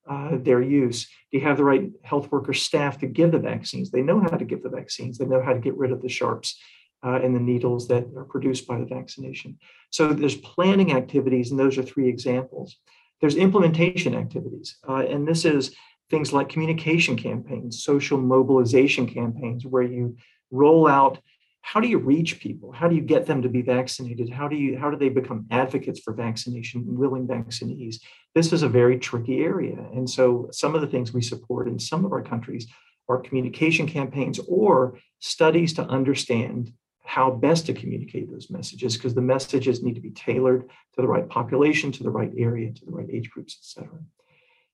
uh, 0.10 0.32
their 0.34 0.62
use? 0.62 1.06
Do 1.32 1.38
you 1.38 1.42
have 1.42 1.58
the 1.58 1.64
right 1.64 1.90
health 2.04 2.32
worker 2.32 2.54
staff 2.54 3.00
to 3.00 3.08
give 3.08 3.32
the 3.32 3.40
vaccines? 3.40 3.92
They 3.92 4.02
know 4.02 4.20
how 4.20 4.38
to 4.38 4.46
give 4.46 4.64
the 4.64 4.70
vaccines, 4.70 5.18
they 5.18 5.26
know 5.26 5.42
how 5.42 5.54
to 5.54 5.60
get 5.60 5.78
rid 5.78 5.92
of 5.92 6.02
the 6.02 6.10
sharps. 6.10 6.60
Uh, 7.06 7.20
and 7.22 7.36
the 7.36 7.40
needles 7.40 7.90
that 7.90 8.06
are 8.16 8.24
produced 8.24 8.66
by 8.66 8.80
the 8.80 8.86
vaccination. 8.86 9.60
So 9.90 10.14
there's 10.14 10.38
planning 10.38 10.94
activities, 10.94 11.52
and 11.52 11.60
those 11.60 11.78
are 11.78 11.84
three 11.84 12.08
examples. 12.08 12.78
There's 13.20 13.36
implementation 13.36 14.16
activities, 14.16 14.78
uh, 14.88 15.04
and 15.10 15.28
this 15.28 15.44
is 15.44 15.76
things 16.10 16.32
like 16.32 16.48
communication 16.48 17.18
campaigns, 17.18 17.84
social 17.84 18.18
mobilization 18.18 19.06
campaigns, 19.06 19.66
where 19.66 19.84
you 19.84 20.16
roll 20.50 20.88
out 20.88 21.20
how 21.66 21.80
do 21.80 21.88
you 21.88 21.98
reach 21.98 22.42
people? 22.42 22.74
How 22.74 22.90
do 22.90 22.96
you 22.96 23.02
get 23.02 23.26
them 23.26 23.42
to 23.42 23.50
be 23.50 23.62
vaccinated? 23.62 24.30
How 24.30 24.50
do 24.50 24.56
you 24.56 24.78
how 24.78 24.92
do 24.92 24.98
they 24.98 25.10
become 25.10 25.48
advocates 25.50 26.02
for 26.02 26.14
vaccination 26.14 26.84
willing 26.86 27.26
vaccinees? 27.26 28.02
This 28.36 28.52
is 28.52 28.64
a 28.64 28.70
very 28.70 29.00
tricky 29.00 29.42
area. 29.42 29.78
And 29.94 30.08
so 30.08 30.50
some 30.52 30.76
of 30.76 30.82
the 30.82 30.88
things 30.88 31.14
we 31.14 31.22
support 31.22 31.70
in 31.70 31.80
some 31.80 32.04
of 32.04 32.12
our 32.12 32.22
countries 32.22 32.68
are 33.08 33.18
communication 33.18 33.88
campaigns 33.88 34.40
or 34.48 35.00
studies 35.20 35.74
to 35.76 35.84
understand 35.84 36.74
how 37.06 37.32
best 37.32 37.66
to 37.68 37.74
communicate 37.74 38.30
those 38.30 38.50
messages 38.50 38.98
because 38.98 39.16
the 39.16 39.22
messages 39.22 39.82
need 39.82 39.96
to 39.96 40.02
be 40.02 40.12
tailored 40.12 40.70
to 40.96 41.02
the 41.02 41.08
right 41.08 41.28
population 41.30 41.94
to 41.94 42.04
the 42.04 42.10
right 42.10 42.32
area 42.38 42.72
to 42.72 42.86
the 42.86 42.92
right 42.92 43.10
age 43.12 43.30
groups 43.30 43.58
et 43.60 43.66
cetera 43.66 44.00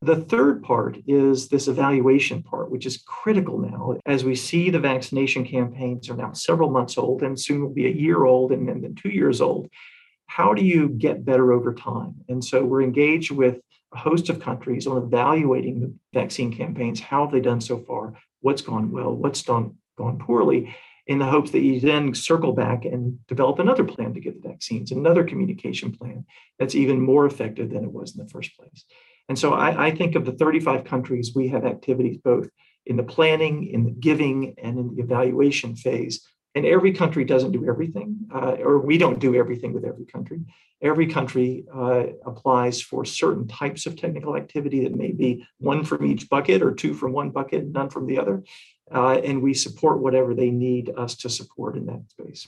the 0.02 0.16
third 0.16 0.64
part 0.64 0.98
is 1.08 1.50
this 1.50 1.68
evaluation 1.68 2.42
part, 2.42 2.72
which 2.72 2.86
is 2.86 3.04
critical 3.06 3.58
now 3.58 3.98
as 4.06 4.24
we 4.24 4.34
see 4.34 4.70
the 4.70 4.80
vaccination 4.80 5.46
campaigns 5.46 6.10
are 6.10 6.16
now 6.16 6.32
several 6.32 6.70
months 6.70 6.98
old 6.98 7.22
and 7.22 7.40
soon 7.40 7.62
will 7.62 7.74
be 7.74 7.86
a 7.86 7.92
year 7.92 8.24
old 8.24 8.54
and 8.54 8.68
then 8.68 8.96
two 8.96 9.10
years 9.10 9.42
old. 9.42 9.70
How 10.28 10.54
do 10.54 10.64
you 10.64 10.88
get 10.88 11.26
better 11.26 11.52
over 11.52 11.74
time? 11.74 12.16
And 12.30 12.44
so 12.44 12.64
we're 12.64 12.82
engaged 12.82 13.32
with 13.32 13.60
a 13.94 13.98
host 13.98 14.30
of 14.30 14.40
countries 14.40 14.88
on 14.88 15.04
evaluating 15.04 15.82
the 15.82 15.94
vaccine 16.14 16.56
campaigns. 16.56 17.02
How 17.02 17.26
have 17.26 17.34
they 17.34 17.42
done 17.42 17.60
so 17.60 17.80
far? 17.80 18.14
What's 18.40 18.62
gone 18.62 18.92
well? 18.92 19.14
What's 19.14 19.44
done 19.44 19.76
gone 19.98 20.18
poorly? 20.18 20.74
In 21.08 21.20
the 21.20 21.26
hopes 21.26 21.52
that 21.52 21.62
you 21.62 21.80
then 21.80 22.14
circle 22.14 22.54
back 22.54 22.86
and 22.86 23.26
develop 23.28 23.60
another 23.60 23.84
plan 23.84 24.14
to 24.14 24.20
get 24.20 24.42
the 24.42 24.48
vaccines, 24.48 24.92
another 24.92 25.24
communication 25.24 25.92
plan 25.92 26.26
that's 26.58 26.76
even 26.76 27.02
more 27.02 27.26
effective 27.26 27.72
than 27.72 27.84
it 27.84 27.92
was 27.92 28.16
in 28.16 28.24
the 28.24 28.30
first 28.30 28.56
place. 28.56 28.86
And 29.30 29.38
so 29.38 29.54
I, 29.54 29.88
I, 29.88 29.92
think 29.96 30.16
of 30.16 30.26
the 30.26 30.32
35 30.32 30.84
countries, 30.84 31.34
we 31.36 31.48
have 31.50 31.64
activities 31.64 32.18
both 32.18 32.50
in 32.88 32.98
the 32.98 33.04
planning, 33.04 33.68
in 33.68 33.86
the 33.86 33.92
giving, 33.92 34.56
and 34.58 34.80
in 34.80 34.96
the 34.96 35.04
evaluation 35.04 35.76
phase. 35.76 36.28
And 36.56 36.66
every 36.66 36.94
country 36.94 37.24
doesn't 37.24 37.52
do 37.52 37.70
everything, 37.70 38.28
uh, 38.34 38.58
or 38.60 38.80
we 38.80 38.98
don't 38.98 39.20
do 39.20 39.36
everything 39.36 39.72
with 39.72 39.86
every 39.86 40.06
country. 40.06 40.42
Every 40.82 41.06
country 41.06 41.66
uh, 41.74 42.08
applies 42.26 42.82
for 42.82 43.06
certain 43.06 43.48
types 43.48 43.86
of 43.86 43.96
technical 43.96 44.36
activity 44.36 44.84
that 44.84 44.96
may 44.96 45.12
be 45.12 45.46
one 45.60 45.84
from 45.84 46.06
each 46.08 46.28
bucket 46.28 46.64
or 46.64 46.74
two 46.74 46.96
from 46.96 47.14
one 47.14 47.30
bucket, 47.30 47.68
none 47.68 47.92
from 47.92 48.08
the 48.08 48.18
other. 48.18 48.44
Uh, 48.92 49.20
and 49.24 49.44
we 49.44 49.54
support 49.54 50.00
whatever 50.00 50.34
they 50.34 50.50
need 50.50 50.92
us 50.98 51.16
to 51.18 51.30
support 51.30 51.78
in 51.78 51.86
that 51.86 52.02
space. 52.10 52.48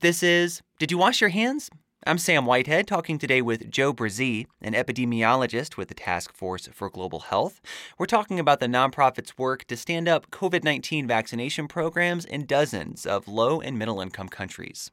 This 0.00 0.24
is 0.24 0.62
Did 0.80 0.90
You 0.90 0.98
Wash 0.98 1.20
Your 1.20 1.30
Hands? 1.30 1.70
I'm 2.06 2.16
Sam 2.16 2.46
Whitehead, 2.46 2.86
talking 2.86 3.18
today 3.18 3.42
with 3.42 3.70
Joe 3.70 3.92
Bresee, 3.92 4.46
an 4.62 4.72
epidemiologist 4.72 5.76
with 5.76 5.88
the 5.88 5.94
Task 5.94 6.32
Force 6.34 6.66
for 6.72 6.88
Global 6.88 7.20
Health. 7.20 7.60
We're 7.98 8.06
talking 8.06 8.40
about 8.40 8.58
the 8.58 8.68
nonprofit's 8.68 9.36
work 9.36 9.66
to 9.66 9.76
stand 9.76 10.08
up 10.08 10.30
COVID 10.30 10.64
19 10.64 11.06
vaccination 11.06 11.68
programs 11.68 12.24
in 12.24 12.46
dozens 12.46 13.04
of 13.04 13.28
low 13.28 13.60
and 13.60 13.78
middle 13.78 14.00
income 14.00 14.30
countries. 14.30 14.90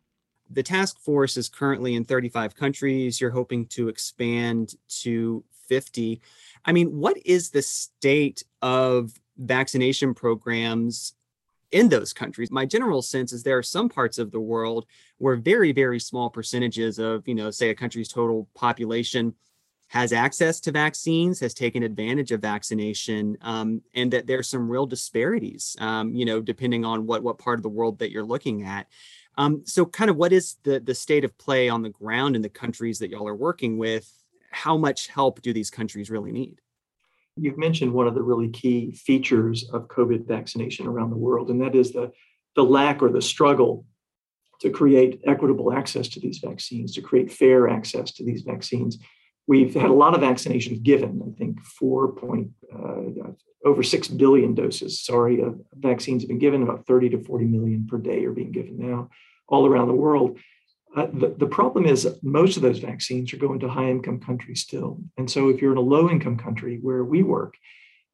The 0.50 0.64
task 0.64 1.00
force 1.00 1.38
is 1.38 1.48
currently 1.48 1.96
in 1.96 2.04
35 2.04 2.58
countries. 2.58 3.22
You're 3.22 3.32
hoping 3.32 3.68
to 3.68 3.88
expand 3.88 4.76
to 5.04 5.46
50. 5.70 6.20
I 6.66 6.74
mean, 6.74 7.00
what 7.00 7.16
is 7.24 7.52
the 7.52 7.62
state 7.62 8.44
of 8.62 9.14
vaccination 9.38 10.14
programs 10.14 11.14
in 11.72 11.90
those 11.90 12.14
countries. 12.14 12.52
My 12.52 12.66
general 12.66 13.02
sense 13.02 13.34
is 13.34 13.44
there 13.44 13.58
are 13.58 13.64
some 13.64 13.90
parts 13.90 14.18
of 14.18 14.32
the 14.32 14.40
world 14.40 14.86
where 15.18 15.36
very, 15.36 15.72
very 15.72 16.00
small 16.00 16.30
percentages 16.30 17.00
of, 17.00 17.28
you 17.28 17.36
know, 17.36 17.50
say 17.50 17.70
a 17.70 17.76
country's 17.76 18.10
total 18.10 18.48
population 18.54 19.34
has 19.90 20.12
access 20.12 20.60
to 20.60 20.72
vaccines, 20.72 21.40
has 21.40 21.54
taken 21.54 21.82
advantage 21.82 22.32
of 22.32 22.42
vaccination, 22.42 23.38
um, 23.42 23.82
and 23.94 24.12
that 24.12 24.28
there's 24.28 24.50
some 24.50 24.70
real 24.70 24.86
disparities, 24.86 25.78
um, 25.80 26.14
you 26.14 26.26
know, 26.26 26.42
depending 26.42 26.84
on 26.84 27.06
what 27.06 27.24
what 27.24 27.38
part 27.38 27.58
of 27.58 27.64
the 27.64 27.70
world 27.70 28.00
that 28.00 28.12
you're 28.12 28.24
looking 28.24 28.64
at. 28.64 28.88
Um, 29.38 29.64
so, 29.66 29.86
kind 29.86 30.10
of, 30.10 30.18
what 30.18 30.34
is 30.34 30.58
the 30.64 30.82
the 30.82 30.94
state 30.94 31.24
of 31.24 31.38
play 31.38 31.70
on 31.70 31.84
the 31.84 31.90
ground 31.90 32.36
in 32.36 32.42
the 32.42 32.50
countries 32.50 33.00
that 33.00 33.10
y'all 33.10 33.28
are 33.28 33.36
working 33.36 33.78
with? 33.78 34.12
How 34.52 34.78
much 34.78 35.08
help 35.08 35.42
do 35.42 35.54
these 35.54 35.70
countries 35.70 36.10
really 36.10 36.32
need? 36.32 36.60
you've 37.38 37.58
mentioned 37.58 37.94
one 37.94 38.08
of 38.08 38.16
the 38.16 38.22
really 38.22 38.50
key 38.50 38.92
features 38.92 39.70
of 39.72 39.88
COVID 39.88 40.28
vaccination 40.28 40.88
around 40.88 41.12
the 41.12 41.18
world, 41.18 41.50
and 41.50 41.62
that 41.62 41.76
is 41.76 41.92
the, 41.92 42.12
the 42.56 42.64
lack 42.64 43.02
or 43.02 43.10
the 43.10 43.22
struggle 43.22 43.86
to 44.62 44.70
create 44.70 45.22
equitable 45.26 45.72
access 45.72 46.08
to 46.10 46.20
these 46.20 46.40
vaccines, 46.40 46.94
to 46.94 47.02
create 47.02 47.32
fair 47.32 47.68
access 47.70 48.12
to 48.14 48.24
these 48.24 48.42
vaccines. 48.42 48.98
We've 49.48 49.74
had 49.74 49.90
a 49.90 49.94
lot 49.94 50.14
of 50.14 50.22
vaccinations 50.22 50.84
given, 50.84 51.22
I 51.26 51.38
think 51.38 51.64
4 51.64 52.14
point, 52.14 52.52
uh, 52.74 53.32
over 53.66 53.84
6 53.84 54.08
billion 54.10 54.54
doses, 54.56 55.00
sorry, 55.00 55.42
of 55.42 55.60
vaccines 55.74 56.24
have 56.24 56.30
been 56.30 56.40
given, 56.40 56.64
about 56.64 56.86
30 56.86 57.10
to 57.10 57.24
40 57.24 57.46
million 57.46 57.88
per 57.88 57.98
day 57.98 58.26
are 58.26 58.32
being 58.32 58.52
given 58.52 58.78
now 58.78 59.10
all 59.48 59.66
around 59.66 59.88
the 59.88 59.94
world. 59.94 60.40
Uh, 60.96 61.08
the, 61.14 61.36
the 61.38 61.48
problem 61.48 61.86
is 61.86 62.08
most 62.24 62.58
of 62.58 62.64
those 62.64 62.80
vaccines 62.80 63.34
are 63.34 63.38
going 63.38 63.60
to 63.60 63.70
high 63.70 63.90
income 63.90 64.20
countries 64.20 64.62
still. 64.62 65.00
And 65.18 65.30
so 65.30 65.50
if 65.50 65.62
you're 65.62 65.72
in 65.72 65.78
a 65.78 65.82
low 65.82 66.10
income 66.10 66.38
country 66.38 66.80
where 66.82 67.04
we 67.04 67.24
work, 67.24 67.56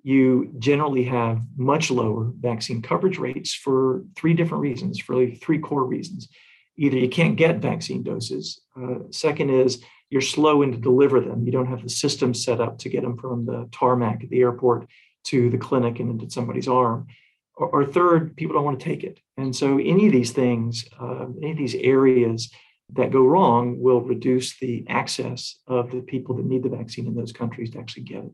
you 0.03 0.51
generally 0.59 1.05
have 1.05 1.41
much 1.55 1.89
lower 1.89 2.31
vaccine 2.39 2.81
coverage 2.81 3.17
rates 3.17 3.53
for 3.53 4.03
three 4.15 4.33
different 4.33 4.61
reasons, 4.61 4.99
for 4.99 5.13
really 5.13 5.35
three 5.35 5.59
core 5.59 5.85
reasons. 5.85 6.27
Either 6.77 6.97
you 6.97 7.09
can't 7.09 7.37
get 7.37 7.59
vaccine 7.59 8.03
doses. 8.03 8.61
Uh, 8.79 8.99
second 9.11 9.49
is 9.49 9.81
you're 10.09 10.21
slow 10.21 10.61
in 10.61 10.71
to 10.71 10.77
deliver 10.77 11.21
them. 11.21 11.45
You 11.45 11.51
don't 11.51 11.67
have 11.67 11.83
the 11.83 11.89
system 11.89 12.33
set 12.33 12.59
up 12.59 12.77
to 12.79 12.89
get 12.89 13.01
them 13.01 13.17
from 13.17 13.45
the 13.45 13.69
tarmac 13.71 14.23
at 14.23 14.29
the 14.29 14.41
airport 14.41 14.87
to 15.25 15.49
the 15.49 15.57
clinic 15.57 15.99
and 15.99 16.09
into 16.09 16.29
somebody's 16.29 16.67
arm. 16.67 17.07
Or, 17.55 17.69
or 17.69 17.85
third, 17.85 18.35
people 18.35 18.55
don't 18.55 18.65
want 18.65 18.79
to 18.79 18.85
take 18.85 19.03
it. 19.03 19.19
And 19.37 19.55
so 19.55 19.77
any 19.77 20.07
of 20.07 20.11
these 20.11 20.31
things, 20.31 20.85
uh, 20.99 21.27
any 21.41 21.51
of 21.51 21.57
these 21.57 21.75
areas 21.75 22.51
that 22.93 23.11
go 23.11 23.23
wrong 23.23 23.79
will 23.79 24.01
reduce 24.01 24.59
the 24.59 24.85
access 24.89 25.59
of 25.67 25.91
the 25.91 26.01
people 26.01 26.35
that 26.35 26.45
need 26.45 26.63
the 26.63 26.69
vaccine 26.69 27.07
in 27.07 27.15
those 27.15 27.31
countries 27.31 27.71
to 27.71 27.79
actually 27.79 28.03
get 28.03 28.25
it. 28.25 28.31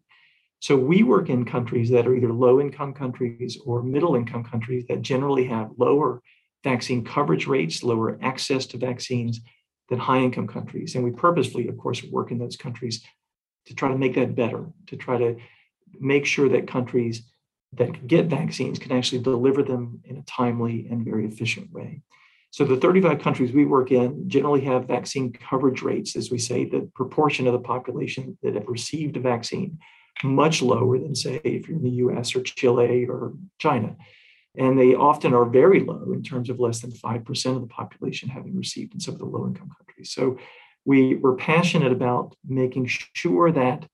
So 0.60 0.75
we 0.75 1.04
work 1.04 1.30
in 1.30 1.46
countries 1.46 1.89
that 1.92 2.06
are 2.06 2.16
either 2.16 2.34
low 2.34 2.60
income 2.60 2.94
countries 2.94 3.58
or 3.66 3.82
middle 3.82 4.16
income 4.16 4.44
countries 4.44 4.86
that 4.89 5.01
generally 5.01 5.46
have 5.46 5.72
lower 5.78 6.22
vaccine 6.63 7.06
coverage 7.06 7.48
rates, 7.48 7.82
lower 7.82 8.18
access 8.22 8.66
to 8.68 8.78
vaccines 8.78 9.39
than 9.88 10.00
high 10.00 10.20
income 10.20 10.48
countries. 10.48 10.96
And 10.96 11.04
we 11.04 11.12
purposefully, 11.12 11.68
of 11.68 11.78
course, 11.78 12.04
work 12.04 12.32
in 12.32 12.38
those 12.38 12.58
countries 12.58 13.01
to 13.68 13.74
try 13.74 13.89
to 13.89 13.98
make 13.98 14.16
that 14.16 14.36
better, 14.36 14.66
to 14.88 14.98
try 14.98 15.18
to 15.18 15.38
make 16.00 16.25
sure 16.25 16.50
that 16.50 16.68
countries 16.68 17.24
that 17.74 18.08
get 18.08 18.25
vaccines 18.25 18.80
can 18.80 18.92
actually 18.92 19.22
deliver 19.22 19.63
them 19.63 20.01
in 20.04 20.18
a 20.18 20.24
timely 20.24 20.88
and 20.89 21.06
very 21.06 21.25
efficient 21.25 21.72
way. 21.72 22.01
So 22.51 22.66
the 22.66 22.78
35 22.78 23.20
countries 23.20 23.51
we 23.51 23.66
work 23.66 23.92
in 23.92 24.28
generally 24.28 24.62
have 24.62 24.88
vaccine 24.88 25.32
coverage 25.32 25.84
rates, 25.84 26.16
as 26.16 26.32
we 26.32 26.39
say, 26.39 26.66
the 26.66 26.89
proportion 26.96 27.46
of 27.46 27.54
the 27.54 27.60
population 27.60 28.38
that 28.42 28.56
have 28.56 28.68
received 28.68 29.18
a 29.18 29.20
vaccine 29.20 29.78
much 30.24 30.62
lower 30.62 30.98
than, 31.00 31.16
say, 31.16 31.40
if 31.44 31.68
you're 31.68 31.78
in 31.78 31.84
the 31.84 31.90
US 31.90 32.36
or 32.36 32.42
Chile 32.42 33.06
or 33.08 33.34
China. 33.58 33.96
And 34.58 34.78
they 34.78 34.96
often 34.96 35.34
are 35.34 35.46
very 35.46 35.80
low 35.82 36.12
in 36.12 36.24
terms 36.24 36.50
of 36.50 36.60
less 36.60 36.82
than 36.82 36.92
5% 36.92 37.56
of 37.56 37.62
the 37.62 37.68
population 37.68 38.30
having 38.30 38.56
received 38.56 38.94
in 38.94 39.00
some 39.00 39.14
of 39.14 39.20
the 39.20 39.26
low 39.26 39.48
income 39.48 39.70
countries. 39.78 40.12
So 40.12 40.38
we, 40.86 41.16
we're 41.16 41.36
passionate 41.36 41.92
about 41.92 42.36
making 42.48 42.88
sure 42.88 43.52
that 43.52 43.86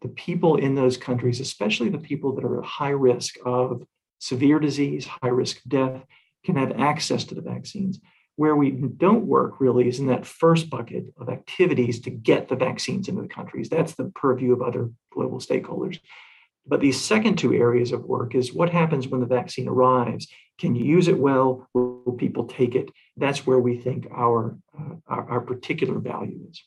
the 0.00 0.08
people 0.08 0.56
in 0.56 0.74
those 0.74 0.96
countries, 0.96 1.40
especially 1.40 1.88
the 1.88 1.98
people 1.98 2.34
that 2.34 2.44
are 2.44 2.60
at 2.60 2.64
high 2.64 2.90
risk 2.90 3.36
of 3.44 3.84
severe 4.18 4.58
disease, 4.58 5.06
high 5.06 5.28
risk 5.28 5.58
of 5.58 5.70
death, 5.70 6.04
can 6.44 6.56
have 6.56 6.72
access 6.80 7.24
to 7.24 7.34
the 7.34 7.40
vaccines. 7.40 8.00
Where 8.38 8.54
we 8.54 8.70
don't 8.70 9.26
work 9.26 9.58
really 9.58 9.88
is 9.88 9.98
in 9.98 10.06
that 10.06 10.24
first 10.24 10.70
bucket 10.70 11.06
of 11.20 11.28
activities 11.28 11.98
to 12.02 12.10
get 12.10 12.46
the 12.46 12.54
vaccines 12.54 13.08
into 13.08 13.22
the 13.22 13.26
countries. 13.26 13.68
That's 13.68 13.96
the 13.96 14.12
purview 14.14 14.52
of 14.52 14.62
other 14.62 14.92
global 15.12 15.40
stakeholders. 15.40 15.98
But 16.64 16.78
these 16.78 17.00
second 17.00 17.36
two 17.36 17.52
areas 17.52 17.90
of 17.90 18.04
work 18.04 18.36
is 18.36 18.54
what 18.54 18.70
happens 18.70 19.08
when 19.08 19.20
the 19.20 19.26
vaccine 19.26 19.66
arrives. 19.66 20.28
Can 20.56 20.76
you 20.76 20.84
use 20.84 21.08
it 21.08 21.18
well? 21.18 21.66
Will 21.74 22.14
people 22.16 22.44
take 22.44 22.76
it? 22.76 22.90
That's 23.16 23.44
where 23.44 23.58
we 23.58 23.76
think 23.76 24.06
our, 24.14 24.56
uh, 24.78 24.94
our, 25.08 25.30
our 25.30 25.40
particular 25.40 25.98
value 25.98 26.38
is. 26.48 26.62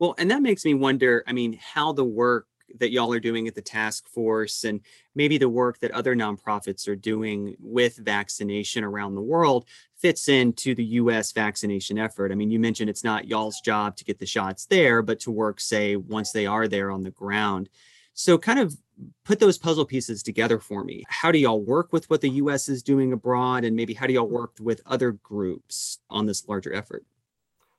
Well, 0.00 0.16
and 0.18 0.28
that 0.32 0.42
makes 0.42 0.64
me 0.64 0.74
wonder. 0.74 1.22
I 1.24 1.32
mean, 1.32 1.60
how 1.62 1.92
the 1.92 2.04
work 2.04 2.48
that 2.78 2.90
y'all 2.90 3.12
are 3.12 3.20
doing 3.20 3.48
at 3.48 3.54
the 3.54 3.62
task 3.62 4.08
force 4.08 4.64
and 4.64 4.80
maybe 5.14 5.38
the 5.38 5.48
work 5.48 5.78
that 5.80 5.90
other 5.90 6.14
nonprofits 6.14 6.88
are 6.88 6.96
doing 6.96 7.56
with 7.58 7.96
vaccination 7.96 8.84
around 8.84 9.14
the 9.14 9.20
world 9.20 9.66
fits 9.96 10.28
into 10.28 10.74
the 10.74 10.84
US 10.84 11.32
vaccination 11.32 11.98
effort. 11.98 12.32
I 12.32 12.34
mean, 12.34 12.50
you 12.50 12.58
mentioned 12.58 12.88
it's 12.88 13.04
not 13.04 13.28
y'all's 13.28 13.60
job 13.60 13.96
to 13.96 14.04
get 14.04 14.18
the 14.18 14.26
shots 14.26 14.66
there, 14.66 15.02
but 15.02 15.20
to 15.20 15.30
work, 15.30 15.60
say, 15.60 15.96
once 15.96 16.32
they 16.32 16.46
are 16.46 16.68
there 16.68 16.90
on 16.90 17.02
the 17.02 17.10
ground. 17.10 17.68
So, 18.14 18.36
kind 18.36 18.58
of 18.58 18.76
put 19.24 19.38
those 19.38 19.56
puzzle 19.56 19.84
pieces 19.84 20.22
together 20.22 20.58
for 20.58 20.84
me. 20.84 21.04
How 21.08 21.32
do 21.32 21.38
y'all 21.38 21.62
work 21.62 21.92
with 21.92 22.08
what 22.10 22.20
the 22.20 22.30
US 22.30 22.68
is 22.68 22.82
doing 22.82 23.12
abroad? 23.12 23.64
And 23.64 23.74
maybe 23.76 23.94
how 23.94 24.06
do 24.06 24.12
y'all 24.12 24.28
work 24.28 24.52
with 24.60 24.82
other 24.84 25.12
groups 25.12 26.00
on 26.10 26.26
this 26.26 26.46
larger 26.48 26.74
effort? 26.74 27.04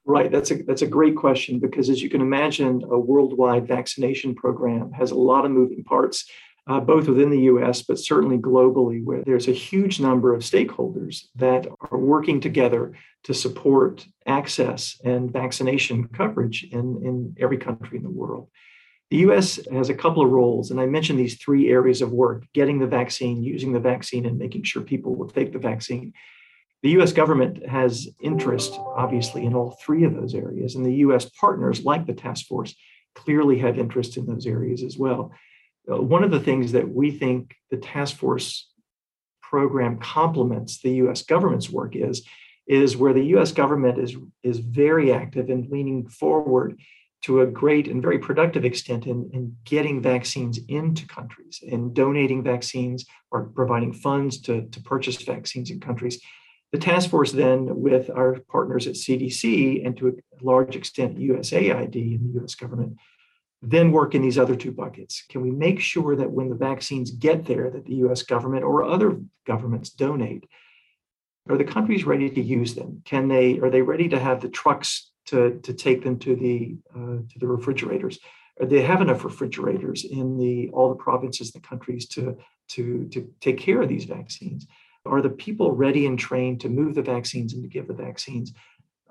Right, 0.03 0.31
that's 0.31 0.49
a 0.49 0.63
that's 0.63 0.81
a 0.81 0.87
great 0.87 1.15
question 1.15 1.59
because 1.59 1.89
as 1.89 2.01
you 2.01 2.09
can 2.09 2.21
imagine, 2.21 2.83
a 2.89 2.97
worldwide 2.97 3.67
vaccination 3.67 4.33
program 4.33 4.91
has 4.93 5.11
a 5.11 5.15
lot 5.15 5.45
of 5.45 5.51
moving 5.51 5.83
parts, 5.83 6.27
uh, 6.65 6.79
both 6.79 7.07
within 7.07 7.29
the 7.29 7.41
U.S. 7.41 7.83
but 7.83 7.99
certainly 7.99 8.39
globally, 8.39 9.03
where 9.03 9.21
there's 9.23 9.47
a 9.47 9.53
huge 9.53 9.99
number 9.99 10.33
of 10.33 10.41
stakeholders 10.41 11.25
that 11.35 11.67
are 11.91 11.99
working 11.99 12.41
together 12.41 12.93
to 13.25 13.33
support 13.35 14.03
access 14.25 14.99
and 15.03 15.31
vaccination 15.31 16.07
coverage 16.07 16.63
in 16.71 17.01
in 17.05 17.35
every 17.39 17.57
country 17.57 17.97
in 17.97 18.03
the 18.03 18.09
world. 18.09 18.49
The 19.11 19.17
US 19.17 19.59
has 19.71 19.89
a 19.89 19.93
couple 19.93 20.23
of 20.23 20.31
roles, 20.31 20.71
and 20.71 20.79
I 20.79 20.85
mentioned 20.85 21.19
these 21.19 21.37
three 21.37 21.69
areas 21.69 22.01
of 22.01 22.13
work 22.13 22.45
getting 22.53 22.79
the 22.79 22.87
vaccine, 22.87 23.43
using 23.43 23.73
the 23.73 23.79
vaccine, 23.79 24.25
and 24.25 24.39
making 24.39 24.63
sure 24.63 24.81
people 24.81 25.15
will 25.15 25.27
take 25.27 25.51
the 25.51 25.59
vaccine. 25.59 26.13
The 26.83 26.89
US 27.01 27.13
government 27.13 27.67
has 27.67 28.07
interest, 28.21 28.73
obviously, 28.73 29.45
in 29.45 29.53
all 29.53 29.77
three 29.83 30.03
of 30.03 30.15
those 30.15 30.33
areas, 30.33 30.75
and 30.75 30.85
the 30.85 30.95
US 30.95 31.25
partners, 31.29 31.83
like 31.83 32.05
the 32.05 32.13
task 32.13 32.47
force, 32.47 32.75
clearly 33.13 33.59
have 33.59 33.77
interest 33.77 34.17
in 34.17 34.25
those 34.25 34.47
areas 34.47 34.83
as 34.83 34.97
well. 34.97 35.31
Uh, 35.91 36.01
one 36.01 36.23
of 36.23 36.31
the 36.31 36.39
things 36.39 36.71
that 36.71 36.89
we 36.89 37.11
think 37.11 37.55
the 37.69 37.77
task 37.77 38.17
force 38.17 38.69
program 39.41 39.99
complements 39.99 40.81
the 40.81 40.93
US 41.07 41.23
government's 41.23 41.69
work 41.69 41.95
is, 41.95 42.25
is 42.67 42.95
where 42.95 43.13
the 43.13 43.25
US 43.35 43.51
government 43.51 43.99
is, 43.99 44.15
is 44.43 44.59
very 44.59 45.11
active 45.11 45.49
in 45.49 45.67
leaning 45.69 46.07
forward 46.07 46.79
to 47.23 47.41
a 47.41 47.45
great 47.45 47.87
and 47.87 48.01
very 48.01 48.17
productive 48.17 48.65
extent 48.65 49.05
in, 49.05 49.29
in 49.33 49.55
getting 49.65 50.01
vaccines 50.01 50.59
into 50.67 51.05
countries 51.05 51.61
and 51.69 51.93
donating 51.93 52.43
vaccines 52.43 53.05
or 53.29 53.49
providing 53.49 53.93
funds 53.93 54.41
to, 54.41 54.63
to 54.69 54.81
purchase 54.81 55.21
vaccines 55.21 55.69
in 55.69 55.79
countries 55.79 56.19
the 56.71 56.77
task 56.77 57.09
force 57.09 57.31
then, 57.31 57.81
with 57.81 58.09
our 58.09 58.39
partners 58.49 58.87
at 58.87 58.93
CDC 58.93 59.85
and 59.85 59.97
to 59.97 60.07
a 60.07 60.11
large 60.41 60.75
extent 60.75 61.17
USAID 61.17 61.95
and 61.95 62.33
the 62.33 62.41
US 62.41 62.55
government, 62.55 62.97
then 63.61 63.91
work 63.91 64.15
in 64.15 64.21
these 64.21 64.39
other 64.39 64.55
two 64.55 64.71
buckets. 64.71 65.23
Can 65.29 65.41
we 65.41 65.51
make 65.51 65.79
sure 65.79 66.15
that 66.15 66.31
when 66.31 66.49
the 66.49 66.55
vaccines 66.55 67.11
get 67.11 67.45
there, 67.45 67.69
that 67.69 67.85
the 67.85 67.95
US 68.05 68.23
government 68.23 68.63
or 68.63 68.83
other 68.83 69.19
governments 69.45 69.89
donate, 69.89 70.45
are 71.49 71.57
the 71.57 71.63
countries 71.63 72.05
ready 72.05 72.29
to 72.29 72.41
use 72.41 72.73
them? 72.75 73.01
Can 73.03 73.27
they 73.27 73.59
are 73.59 73.69
they 73.69 73.81
ready 73.81 74.07
to 74.09 74.19
have 74.19 74.41
the 74.41 74.49
trucks 74.49 75.11
to, 75.27 75.59
to 75.63 75.73
take 75.73 76.03
them 76.03 76.19
to 76.19 76.35
the 76.35 76.77
uh, 76.95 77.17
to 77.29 77.39
the 77.39 77.47
refrigerators? 77.47 78.19
They 78.59 78.81
have 78.83 79.01
enough 79.01 79.23
refrigerators 79.25 80.05
in 80.05 80.37
the 80.37 80.69
all 80.69 80.89
the 80.89 80.95
provinces 80.95 81.51
the 81.51 81.59
countries 81.59 82.07
to 82.09 82.37
to 82.69 83.07
to 83.09 83.29
take 83.41 83.57
care 83.57 83.81
of 83.81 83.89
these 83.89 84.05
vaccines? 84.05 84.67
Are 85.05 85.21
the 85.21 85.29
people 85.29 85.71
ready 85.71 86.05
and 86.05 86.17
trained 86.17 86.61
to 86.61 86.69
move 86.69 86.95
the 86.95 87.01
vaccines 87.01 87.53
and 87.53 87.63
to 87.63 87.69
give 87.69 87.87
the 87.87 87.93
vaccines? 87.93 88.53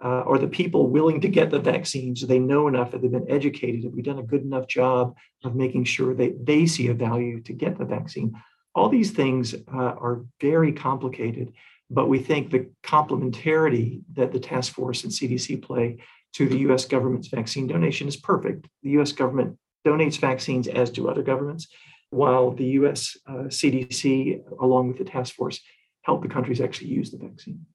Uh, 0.02 0.22
are 0.24 0.38
the 0.38 0.48
people 0.48 0.86
willing 0.86 1.20
to 1.20 1.28
get 1.28 1.50
the 1.50 1.58
vaccines? 1.58 2.20
Do 2.20 2.26
they 2.26 2.38
know 2.38 2.68
enough? 2.68 2.92
Have 2.92 3.02
they 3.02 3.08
been 3.08 3.30
educated? 3.30 3.84
Have 3.84 3.92
we 3.92 4.02
done 4.02 4.18
a 4.18 4.22
good 4.22 4.42
enough 4.42 4.66
job 4.66 5.14
of 5.44 5.54
making 5.54 5.84
sure 5.84 6.14
that 6.14 6.46
they 6.46 6.64
see 6.66 6.88
a 6.88 6.94
value 6.94 7.40
to 7.42 7.52
get 7.52 7.76
the 7.76 7.84
vaccine? 7.84 8.32
All 8.74 8.88
these 8.88 9.10
things 9.10 9.54
uh, 9.54 9.76
are 9.76 10.24
very 10.40 10.72
complicated, 10.72 11.52
but 11.90 12.08
we 12.08 12.20
think 12.20 12.50
the 12.50 12.70
complementarity 12.82 14.02
that 14.14 14.32
the 14.32 14.40
task 14.40 14.72
force 14.72 15.02
and 15.02 15.12
CDC 15.12 15.60
play 15.62 15.98
to 16.34 16.48
the 16.48 16.58
US 16.70 16.84
government's 16.84 17.28
vaccine 17.28 17.66
donation 17.66 18.08
is 18.08 18.16
perfect. 18.16 18.68
The 18.82 18.90
US 19.00 19.12
government 19.12 19.58
donates 19.84 20.18
vaccines, 20.18 20.68
as 20.68 20.90
do 20.90 21.08
other 21.08 21.22
governments, 21.22 21.66
while 22.10 22.52
the 22.52 22.66
US 22.78 23.16
uh, 23.26 23.48
CDC, 23.48 24.40
along 24.60 24.88
with 24.88 24.98
the 24.98 25.04
task 25.04 25.34
force, 25.34 25.60
help 26.02 26.22
the 26.22 26.28
countries 26.28 26.60
actually 26.60 26.88
use 26.88 27.10
the 27.10 27.18
vaccine. 27.18 27.66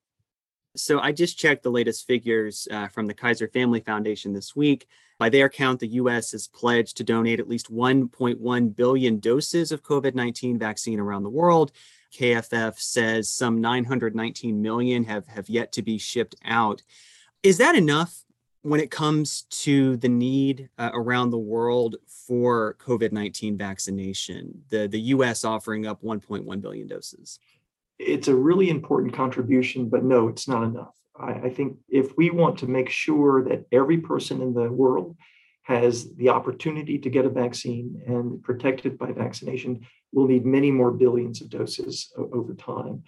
So 0.76 1.00
I 1.00 1.12
just 1.12 1.38
checked 1.38 1.64
the 1.64 1.72
latest 1.72 2.06
figures 2.06 2.68
uh, 2.70 2.88
from 2.90 3.08
the 3.08 3.14
Kaiser 3.14 3.48
Family 3.48 3.80
Foundation 3.80 4.34
this 4.34 4.56
week. 4.56 4.88
By 5.18 5.30
their 5.30 5.48
count, 5.48 5.80
the 5.80 5.88
U.S. 5.88 6.34
has 6.34 6.48
pledged 6.48 6.98
to 6.98 7.04
donate 7.04 7.40
at 7.40 7.48
least 7.48 7.72
1.1 7.72 8.76
billion 8.76 9.20
doses 9.20 9.72
of 9.72 9.84
COVID 9.84 10.16
19 10.16 10.60
vaccine 10.60 11.00
around 11.00 11.24
the 11.24 11.30
world. 11.30 11.72
KFF 12.14 12.78
says 12.78 13.30
some 13.30 13.62
919 13.62 14.62
million 14.62 15.04
have, 15.06 15.28
have 15.28 15.50
yet 15.50 15.72
to 15.74 15.82
be 15.82 15.98
shipped 15.98 16.36
out. 16.44 16.82
Is 17.44 17.58
that 17.58 17.76
enough 17.76 18.24
when 18.62 18.80
it 18.80 18.92
comes 18.92 19.44
to 19.44 19.96
the 19.98 20.10
need 20.10 20.70
uh, 20.78 20.90
around 20.94 21.30
the 21.30 21.38
world 21.38 21.96
for 22.08 22.76
COVID 22.80 23.14
19 23.14 23.58
vaccination? 23.58 24.64
The, 24.70 24.88
the 24.88 25.00
US 25.00 25.46
offering 25.46 25.88
up 25.88 26.02
1.1 26.02 26.62
billion 26.62 26.88
doses 26.88 27.40
it's 28.00 28.28
a 28.28 28.36
really 28.36 28.70
important 28.70 29.14
contribution, 29.14 29.90
but 29.90 30.04
no, 30.04 30.28
it's 30.28 30.48
not 30.48 30.64
enough. 30.64 30.96
I, 31.18 31.32
I, 31.32 31.50
think 31.50 31.78
if 31.88 32.16
we 32.18 32.30
want 32.30 32.60
to 32.60 32.68
make 32.68 32.90
sure 32.90 33.44
that 33.46 33.66
every 33.72 33.98
person 33.98 34.42
in 34.42 34.54
the 34.54 34.70
world 34.70 35.16
has 35.64 36.14
the 36.16 36.30
opportunity 36.30 37.00
to 37.00 37.10
get 37.10 37.26
a 37.26 37.30
vaccine 37.30 38.02
and 38.06 38.44
protected 38.44 38.98
by 38.98 39.12
vaccination, 39.12 39.86
we'll 40.12 40.28
need 40.28 40.46
many 40.46 40.72
more 40.72 40.92
billions 40.92 41.42
of 41.42 41.50
doses 41.50 42.12
over 42.18 42.54
time. 42.54 43.04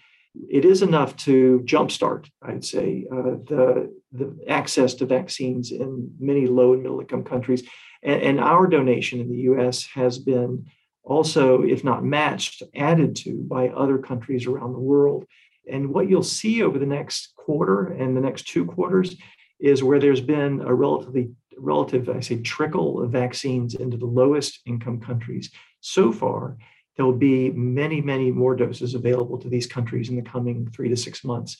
It 0.49 0.65
is 0.65 0.81
enough 0.81 1.15
to 1.17 1.61
jumpstart, 1.65 2.29
I'd 2.41 2.65
say, 2.65 3.05
uh, 3.11 3.37
the, 3.45 3.93
the 4.11 4.37
access 4.47 4.93
to 4.95 5.05
vaccines 5.05 5.71
in 5.71 6.11
many 6.19 6.47
low 6.47 6.73
and 6.73 6.83
middle 6.83 6.99
income 6.99 7.23
countries. 7.23 7.63
And, 8.03 8.21
and 8.21 8.39
our 8.39 8.67
donation 8.67 9.19
in 9.19 9.29
the 9.29 9.41
US 9.51 9.85
has 9.93 10.17
been 10.17 10.65
also, 11.07 11.63
if 11.63 11.83
not 11.83 12.03
matched, 12.03 12.63
added 12.75 13.15
to 13.15 13.41
by 13.43 13.69
other 13.69 13.97
countries 13.97 14.45
around 14.45 14.73
the 14.73 14.79
world. 14.79 15.25
And 15.71 15.89
what 15.93 16.09
you'll 16.09 16.21
see 16.21 16.61
over 16.61 16.77
the 16.77 16.85
next 16.85 17.33
quarter 17.35 17.87
and 17.87 18.15
the 18.15 18.21
next 18.21 18.47
two 18.47 18.65
quarters 18.65 19.15
is 19.59 19.83
where 19.83 19.99
there's 19.99 20.21
been 20.21 20.61
a 20.61 20.73
relatively 20.73 21.29
relative, 21.57 22.09
I 22.09 22.19
say, 22.19 22.41
trickle 22.41 23.01
of 23.01 23.11
vaccines 23.11 23.73
into 23.75 23.97
the 23.97 24.05
lowest 24.05 24.59
income 24.65 24.99
countries. 24.99 25.49
So 25.79 26.11
far, 26.11 26.57
there 26.95 27.05
will 27.05 27.13
be 27.13 27.51
many, 27.51 28.01
many 28.01 28.29
more 28.31 28.55
doses 28.55 28.93
available 28.93 29.37
to 29.39 29.49
these 29.49 29.65
countries 29.65 30.09
in 30.09 30.17
the 30.17 30.21
coming 30.21 30.69
three 30.73 30.89
to 30.89 30.97
six 30.97 31.23
months. 31.23 31.57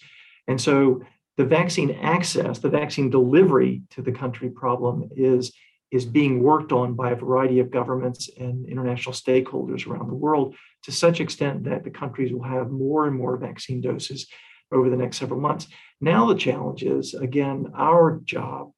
And 0.48 0.60
so 0.60 1.04
the 1.38 1.46
vaccine 1.46 1.92
access, 1.92 2.60
the 2.60 2.70
vaccine 2.70 3.10
delivery 3.10 3.84
to 3.92 4.02
the 4.02 4.12
country 4.12 4.50
problem 4.50 5.10
is 5.16 5.54
is 5.92 6.06
being 6.06 6.44
worked 6.44 6.72
on 6.72 6.94
by 6.94 7.12
a 7.12 7.16
variety 7.16 7.60
of 7.60 7.72
governments 7.72 8.30
and 8.38 8.68
international 8.68 9.14
stakeholders 9.14 9.88
around 9.88 10.08
the 10.08 10.16
world 10.16 10.56
to 10.84 10.92
such 10.92 11.22
extent 11.22 11.64
that 11.64 11.84
the 11.84 11.90
countries 11.90 12.34
will 12.34 12.44
have 12.44 12.70
more 12.70 13.08
and 13.08 13.16
more 13.16 13.38
vaccine 13.38 13.80
doses 13.80 14.28
over 14.72 14.90
the 14.90 14.98
next 14.98 15.18
several 15.18 15.40
months. 15.40 15.68
Now, 16.02 16.28
the 16.28 16.36
challenge 16.36 16.84
is 16.84 17.14
again, 17.14 17.72
our 17.76 18.20
job 18.26 18.72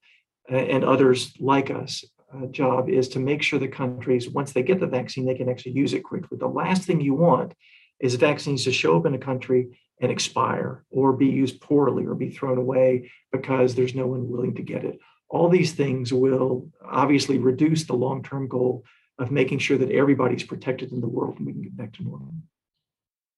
and 0.48 0.84
others 0.84 1.34
like 1.40 1.72
us. 1.72 2.04
Uh, 2.34 2.46
job 2.48 2.90
is 2.90 3.10
to 3.10 3.20
make 3.20 3.42
sure 3.42 3.58
the 3.58 3.68
countries, 3.68 4.30
once 4.30 4.54
they 4.54 4.62
get 4.62 4.80
the 4.80 4.88
vaccine, 4.88 5.26
they 5.26 5.36
can 5.36 5.50
actually 5.50 5.72
use 5.72 5.94
it 5.94 6.04
quickly. 6.04 6.38
The 6.38 6.48
last 6.48 6.84
thing 6.84 7.02
you 7.02 7.16
want 7.16 7.54
is 8.00 8.16
vaccines 8.16 8.64
to 8.64 8.72
show 8.72 8.98
up 8.98 9.08
in 9.08 9.16
a 9.16 9.20
country 9.20 9.80
and 10.00 10.12
expire 10.12 10.86
or 10.90 11.14
be 11.14 11.28
used 11.28 11.60
poorly 11.60 12.06
or 12.06 12.16
be 12.16 12.30
thrown 12.30 12.58
away 12.58 13.12
because 13.32 13.74
there's 13.74 13.96
no 13.96 14.08
one 14.08 14.30
willing 14.30 14.56
to 14.56 14.62
get 14.62 14.86
it 14.86 15.00
all 15.30 15.50
these 15.50 15.74
things 15.74 16.12
will 16.12 16.70
obviously 16.84 17.38
reduce 17.38 17.84
the 17.84 17.94
long 17.94 18.24
term 18.24 18.48
goal 18.48 18.84
of 19.18 19.32
making 19.32 19.60
sure 19.60 19.78
that 19.78 19.92
everybody's 19.92 20.44
protected 20.44 20.92
in 20.92 21.02
the 21.02 21.08
world 21.08 21.38
and 21.38 21.46
we 21.46 21.54
can 21.54 21.62
get 21.62 21.78
back 21.78 21.94
to 21.94 22.04
normal. 22.04 22.34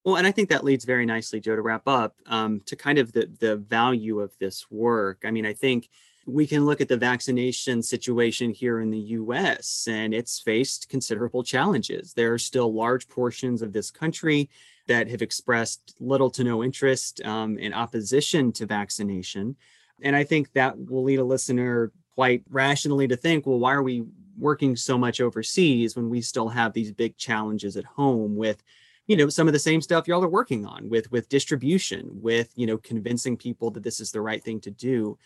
Well, 0.04 0.16
and 0.16 0.26
I 0.26 0.32
think 0.32 0.50
that 0.50 0.64
leads 0.64 0.86
very 0.86 1.06
nicely, 1.06 1.40
Joe, 1.40 1.56
to 1.56 1.62
wrap 1.62 1.88
up 1.88 2.16
um, 2.26 2.62
to 2.66 2.76
kind 2.76 2.98
of 2.98 3.12
the, 3.12 3.30
the 3.40 3.58
value 3.58 4.20
of 4.20 4.32
this 4.40 4.66
work. 4.72 5.24
I 5.26 5.32
mean, 5.32 5.46
I 5.46 5.54
think 5.54 5.90
we 6.26 6.48
can 6.48 6.66
look 6.66 6.82
at 6.82 6.88
the 6.88 6.98
vaccination 6.98 7.84
situation 7.84 8.52
here 8.52 8.80
in 8.80 8.90
the 8.90 9.00
US, 9.00 9.88
and 9.90 10.14
it's 10.14 10.40
faced 10.40 10.90
considerable 10.90 11.44
challenges. 11.44 12.14
There 12.14 12.34
are 12.34 12.40
still 12.40 12.74
large 12.74 13.08
portions 13.10 13.62
of 13.62 13.74
this 13.74 13.92
country 13.92 14.50
that 14.88 15.08
have 15.08 15.22
expressed 15.22 15.96
little 16.00 16.30
to 16.32 16.44
no 16.44 16.64
interest 16.64 17.22
um, 17.24 17.58
in 17.58 17.74
opposition 17.74 18.52
to 18.54 18.66
vaccination. 18.66 19.56
And 20.02 20.16
I 20.16 20.24
think 20.24 20.52
that 20.54 20.78
will 20.90 21.04
lead 21.04 21.20
a 21.20 21.24
listener 21.24 21.92
quite 22.16 22.44
rationally 22.50 23.08
to 23.08 23.16
think, 23.16 23.46
well, 23.46 23.60
why 23.60 23.74
are 23.74 23.84
we 23.84 24.04
working 24.38 24.76
so 24.76 24.98
much 24.98 25.22
overseas 25.22 25.96
when 25.96 26.10
we 26.10 26.22
still 26.22 26.50
have 26.50 26.74
these 26.74 26.92
big 26.92 27.18
challenges 27.18 27.78
at 27.78 27.86
home 27.86 28.36
with 28.36 28.64
you 29.08 29.18
know 29.18 29.30
some 29.30 29.48
of 29.48 29.54
the 29.54 29.60
same 29.60 29.82
stuff 29.82 30.08
y'all 30.08 30.24
are 30.24 30.30
working 30.30 30.66
on 30.66 30.88
with 30.90 31.12
with 31.12 31.30
distribution 31.30 32.10
with 32.22 32.52
you 32.56 32.66
know 32.66 32.78
convincing 32.78 33.36
people 33.36 33.70
that 33.72 33.84
this 33.84 34.00
is 34.00 34.12
the 34.12 34.22
right 34.22 34.44
thing 34.44 34.60
to 34.62 34.72
do? 34.72 35.18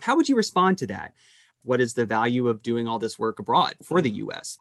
How 0.00 0.16
would 0.16 0.28
you 0.28 0.36
respond 0.36 0.78
to 0.78 0.86
that? 0.88 1.14
What 1.62 1.80
is 1.80 1.94
the 1.94 2.06
value 2.06 2.48
of 2.48 2.62
doing 2.62 2.86
all 2.86 2.98
this 2.98 3.18
work 3.18 3.38
abroad 3.38 3.74
for 3.82 4.00
the 4.00 4.10
us 4.10 4.58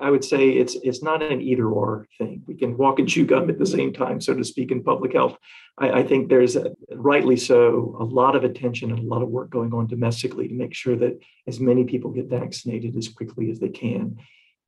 I 0.00 0.10
would 0.10 0.24
say 0.24 0.50
it's 0.50 0.76
it's 0.82 1.02
not 1.02 1.22
an 1.22 1.40
either 1.40 1.66
or 1.66 2.06
thing. 2.18 2.42
We 2.46 2.54
can 2.54 2.76
walk 2.76 2.98
and 2.98 3.08
chew 3.08 3.26
gum 3.26 3.50
at 3.50 3.58
the 3.58 3.66
same 3.66 3.92
time, 3.92 4.20
so 4.20 4.34
to 4.34 4.44
speak, 4.44 4.70
in 4.70 4.84
public 4.84 5.12
health. 5.12 5.36
I, 5.76 5.90
I 5.90 6.02
think 6.04 6.28
there's 6.28 6.54
a, 6.56 6.72
rightly 6.92 7.36
so 7.36 7.96
a 7.98 8.04
lot 8.04 8.36
of 8.36 8.44
attention 8.44 8.90
and 8.90 9.00
a 9.00 9.14
lot 9.14 9.22
of 9.22 9.28
work 9.28 9.50
going 9.50 9.74
on 9.74 9.86
domestically 9.88 10.48
to 10.48 10.54
make 10.54 10.74
sure 10.74 10.96
that 10.96 11.18
as 11.46 11.58
many 11.58 11.84
people 11.84 12.10
get 12.10 12.26
vaccinated 12.26 12.96
as 12.96 13.08
quickly 13.08 13.50
as 13.50 13.58
they 13.58 13.70
can. 13.70 14.18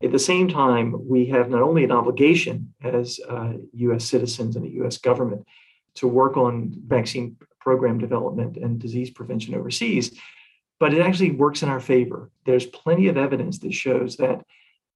At 0.03 0.13
the 0.13 0.19
same 0.19 0.49
time, 0.49 0.95
we 1.09 1.27
have 1.27 1.51
not 1.51 1.63
only 1.63 1.85
an 1.85 1.93
obligation 1.93 2.75
as 2.83 3.21
uh, 3.29 3.53
U.S. 3.75 4.07
citizens 4.07 4.57
and 4.57 4.65
the 4.65 4.71
U.S. 4.77 4.97
government 4.99 5.47
to 5.97 6.09
work 6.09 6.37
on 6.37 6.73
vaccine 6.87 7.37
program 7.61 7.99
development 7.99 8.57
and 8.57 8.79
disease 8.79 9.11
prevention 9.11 9.55
overseas, 9.55 10.19
but 10.81 10.95
it 10.95 11.03
actually 11.03 11.33
works 11.33 11.63
in 11.63 11.69
our 11.69 11.81
favor. 11.81 12.31
There's 12.47 12.65
plenty 12.65 13.09
of 13.09 13.19
evidence 13.19 13.59
that 13.59 13.75
shows 13.75 14.17
that 14.17 14.43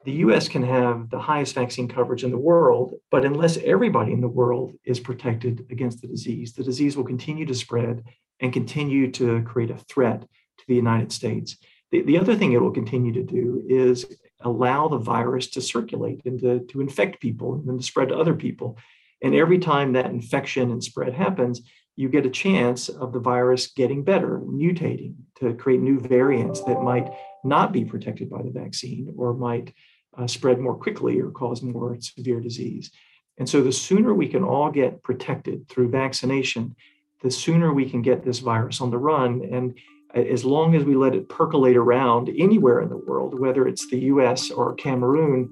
the 0.04 0.12
US 0.12 0.48
can 0.48 0.62
have 0.62 1.10
the 1.10 1.18
highest 1.18 1.54
vaccine 1.54 1.88
coverage 1.88 2.24
in 2.24 2.30
the 2.30 2.38
world, 2.38 2.94
but 3.10 3.24
unless 3.24 3.56
everybody 3.58 4.12
in 4.12 4.20
the 4.20 4.28
world 4.28 4.74
is 4.84 5.00
protected 5.00 5.66
against 5.70 6.02
the 6.02 6.08
disease, 6.08 6.52
the 6.52 6.62
disease 6.62 6.96
will 6.96 7.04
continue 7.04 7.46
to 7.46 7.54
spread 7.54 8.04
and 8.40 8.52
continue 8.52 9.10
to 9.12 9.42
create 9.42 9.70
a 9.70 9.78
threat 9.78 10.20
to 10.20 10.64
the 10.68 10.74
United 10.74 11.12
States. 11.12 11.56
The, 11.90 12.02
the 12.02 12.18
other 12.18 12.36
thing 12.36 12.52
it 12.52 12.60
will 12.60 12.70
continue 12.70 13.12
to 13.12 13.22
do 13.22 13.62
is 13.68 14.04
allow 14.40 14.88
the 14.88 14.98
virus 14.98 15.48
to 15.50 15.62
circulate 15.62 16.20
and 16.26 16.38
to, 16.40 16.60
to 16.60 16.80
infect 16.80 17.20
people 17.20 17.54
and 17.54 17.66
then 17.66 17.78
to 17.78 17.84
spread 17.84 18.08
to 18.08 18.16
other 18.16 18.34
people. 18.34 18.76
And 19.22 19.34
every 19.34 19.58
time 19.58 19.92
that 19.92 20.10
infection 20.10 20.70
and 20.70 20.84
spread 20.84 21.14
happens, 21.14 21.62
you 21.96 22.08
get 22.08 22.26
a 22.26 22.30
chance 22.30 22.88
of 22.88 23.12
the 23.12 23.20
virus 23.20 23.68
getting 23.68 24.02
better, 24.02 24.40
mutating 24.40 25.14
to 25.36 25.54
create 25.54 25.80
new 25.80 26.00
variants 26.00 26.60
that 26.62 26.82
might 26.82 27.08
not 27.44 27.72
be 27.72 27.84
protected 27.84 28.28
by 28.28 28.42
the 28.42 28.50
vaccine 28.50 29.14
or 29.16 29.32
might 29.32 29.72
uh, 30.16 30.26
spread 30.26 30.58
more 30.58 30.74
quickly 30.74 31.20
or 31.20 31.30
cause 31.30 31.62
more 31.62 31.96
severe 32.00 32.40
disease. 32.40 32.90
And 33.38 33.48
so, 33.48 33.62
the 33.62 33.72
sooner 33.72 34.14
we 34.14 34.28
can 34.28 34.44
all 34.44 34.70
get 34.70 35.02
protected 35.02 35.68
through 35.68 35.90
vaccination, 35.90 36.76
the 37.22 37.30
sooner 37.30 37.72
we 37.72 37.88
can 37.88 38.02
get 38.02 38.24
this 38.24 38.38
virus 38.38 38.80
on 38.80 38.90
the 38.90 38.98
run. 38.98 39.48
And 39.50 39.74
as 40.14 40.44
long 40.44 40.76
as 40.76 40.84
we 40.84 40.94
let 40.94 41.14
it 41.14 41.28
percolate 41.28 41.76
around 41.76 42.28
anywhere 42.28 42.80
in 42.80 42.88
the 42.88 42.96
world, 42.96 43.38
whether 43.38 43.66
it's 43.66 43.88
the 43.88 43.98
US 43.98 44.50
or 44.50 44.74
Cameroon, 44.74 45.50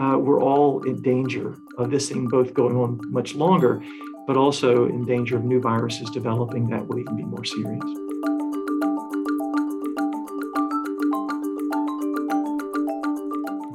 uh, 0.00 0.16
we're 0.16 0.42
all 0.42 0.82
in 0.84 1.02
danger 1.02 1.56
of 1.76 1.90
this 1.90 2.08
thing 2.08 2.28
both 2.28 2.54
going 2.54 2.76
on 2.76 3.00
much 3.12 3.34
longer, 3.34 3.82
but 4.26 4.36
also 4.36 4.86
in 4.86 5.04
danger 5.04 5.36
of 5.36 5.44
new 5.44 5.60
viruses 5.60 6.08
developing 6.10 6.68
that 6.70 6.86
will 6.86 6.98
even 6.98 7.16
be 7.16 7.24
more 7.24 7.44
serious. 7.44 8.37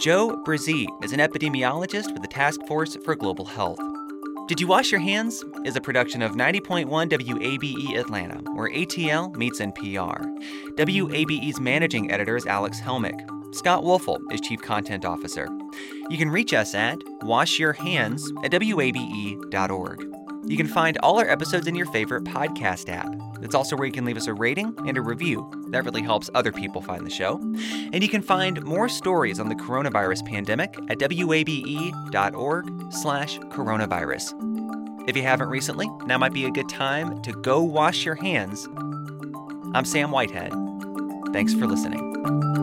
Joe 0.03 0.35
Bresee 0.45 0.85
is 1.01 1.13
an 1.13 1.21
epidemiologist 1.21 2.11
with 2.11 2.21
the 2.21 2.27
Task 2.27 2.59
Force 2.67 2.97
for 3.05 3.15
Global 3.15 3.45
Health. 3.45 3.79
Did 4.49 4.59
You 4.59 4.67
Wash 4.67 4.91
Your 4.91 4.99
Hands 4.99 5.45
is 5.63 5.77
a 5.77 5.81
production 5.81 6.21
of 6.21 6.33
90.1 6.33 6.87
WABE 6.89 7.97
Atlanta, 7.97 8.39
where 8.51 8.69
ATL 8.69 9.33
meets 9.37 9.61
NPR. 9.61 10.25
WABE's 10.75 11.61
managing 11.61 12.11
editor 12.11 12.35
is 12.35 12.45
Alex 12.45 12.81
Helmick. 12.81 13.17
Scott 13.55 13.83
Woelfel 13.83 14.19
is 14.29 14.41
Chief 14.41 14.61
Content 14.61 15.05
Officer. 15.05 15.47
You 16.09 16.17
can 16.17 16.29
reach 16.29 16.53
us 16.53 16.75
at 16.75 16.99
washyourhands 17.21 18.29
at 18.43 18.51
wabe.org. 18.51 20.01
You 20.45 20.57
can 20.57 20.67
find 20.67 20.97
all 20.97 21.17
our 21.17 21.29
episodes 21.29 21.67
in 21.67 21.75
your 21.75 21.85
favorite 21.85 22.25
podcast 22.25 22.89
app. 22.89 23.32
It's 23.43 23.55
also 23.55 23.75
where 23.75 23.85
you 23.85 23.91
can 23.91 24.05
leave 24.05 24.17
us 24.17 24.27
a 24.27 24.33
rating 24.33 24.75
and 24.87 24.97
a 24.97 25.01
review. 25.01 25.49
That 25.69 25.85
really 25.85 26.01
helps 26.01 26.29
other 26.33 26.51
people 26.51 26.81
find 26.81 27.05
the 27.05 27.09
show. 27.09 27.39
And 27.39 28.01
you 28.01 28.09
can 28.09 28.21
find 28.21 28.63
more 28.63 28.87
stories 28.87 29.39
on 29.39 29.49
the 29.49 29.55
coronavirus 29.55 30.25
pandemic 30.25 30.77
at 30.89 30.99
wabe.org 30.99 32.93
slash 32.93 33.39
coronavirus. 33.39 35.09
If 35.09 35.17
you 35.17 35.23
haven't 35.23 35.49
recently, 35.49 35.89
now 36.05 36.17
might 36.17 36.33
be 36.33 36.45
a 36.45 36.51
good 36.51 36.69
time 36.69 37.21
to 37.23 37.33
go 37.33 37.61
wash 37.61 38.05
your 38.05 38.15
hands. 38.15 38.67
I'm 39.73 39.85
Sam 39.85 40.11
Whitehead. 40.11 40.53
Thanks 41.33 41.53
for 41.53 41.67
listening. 41.67 42.62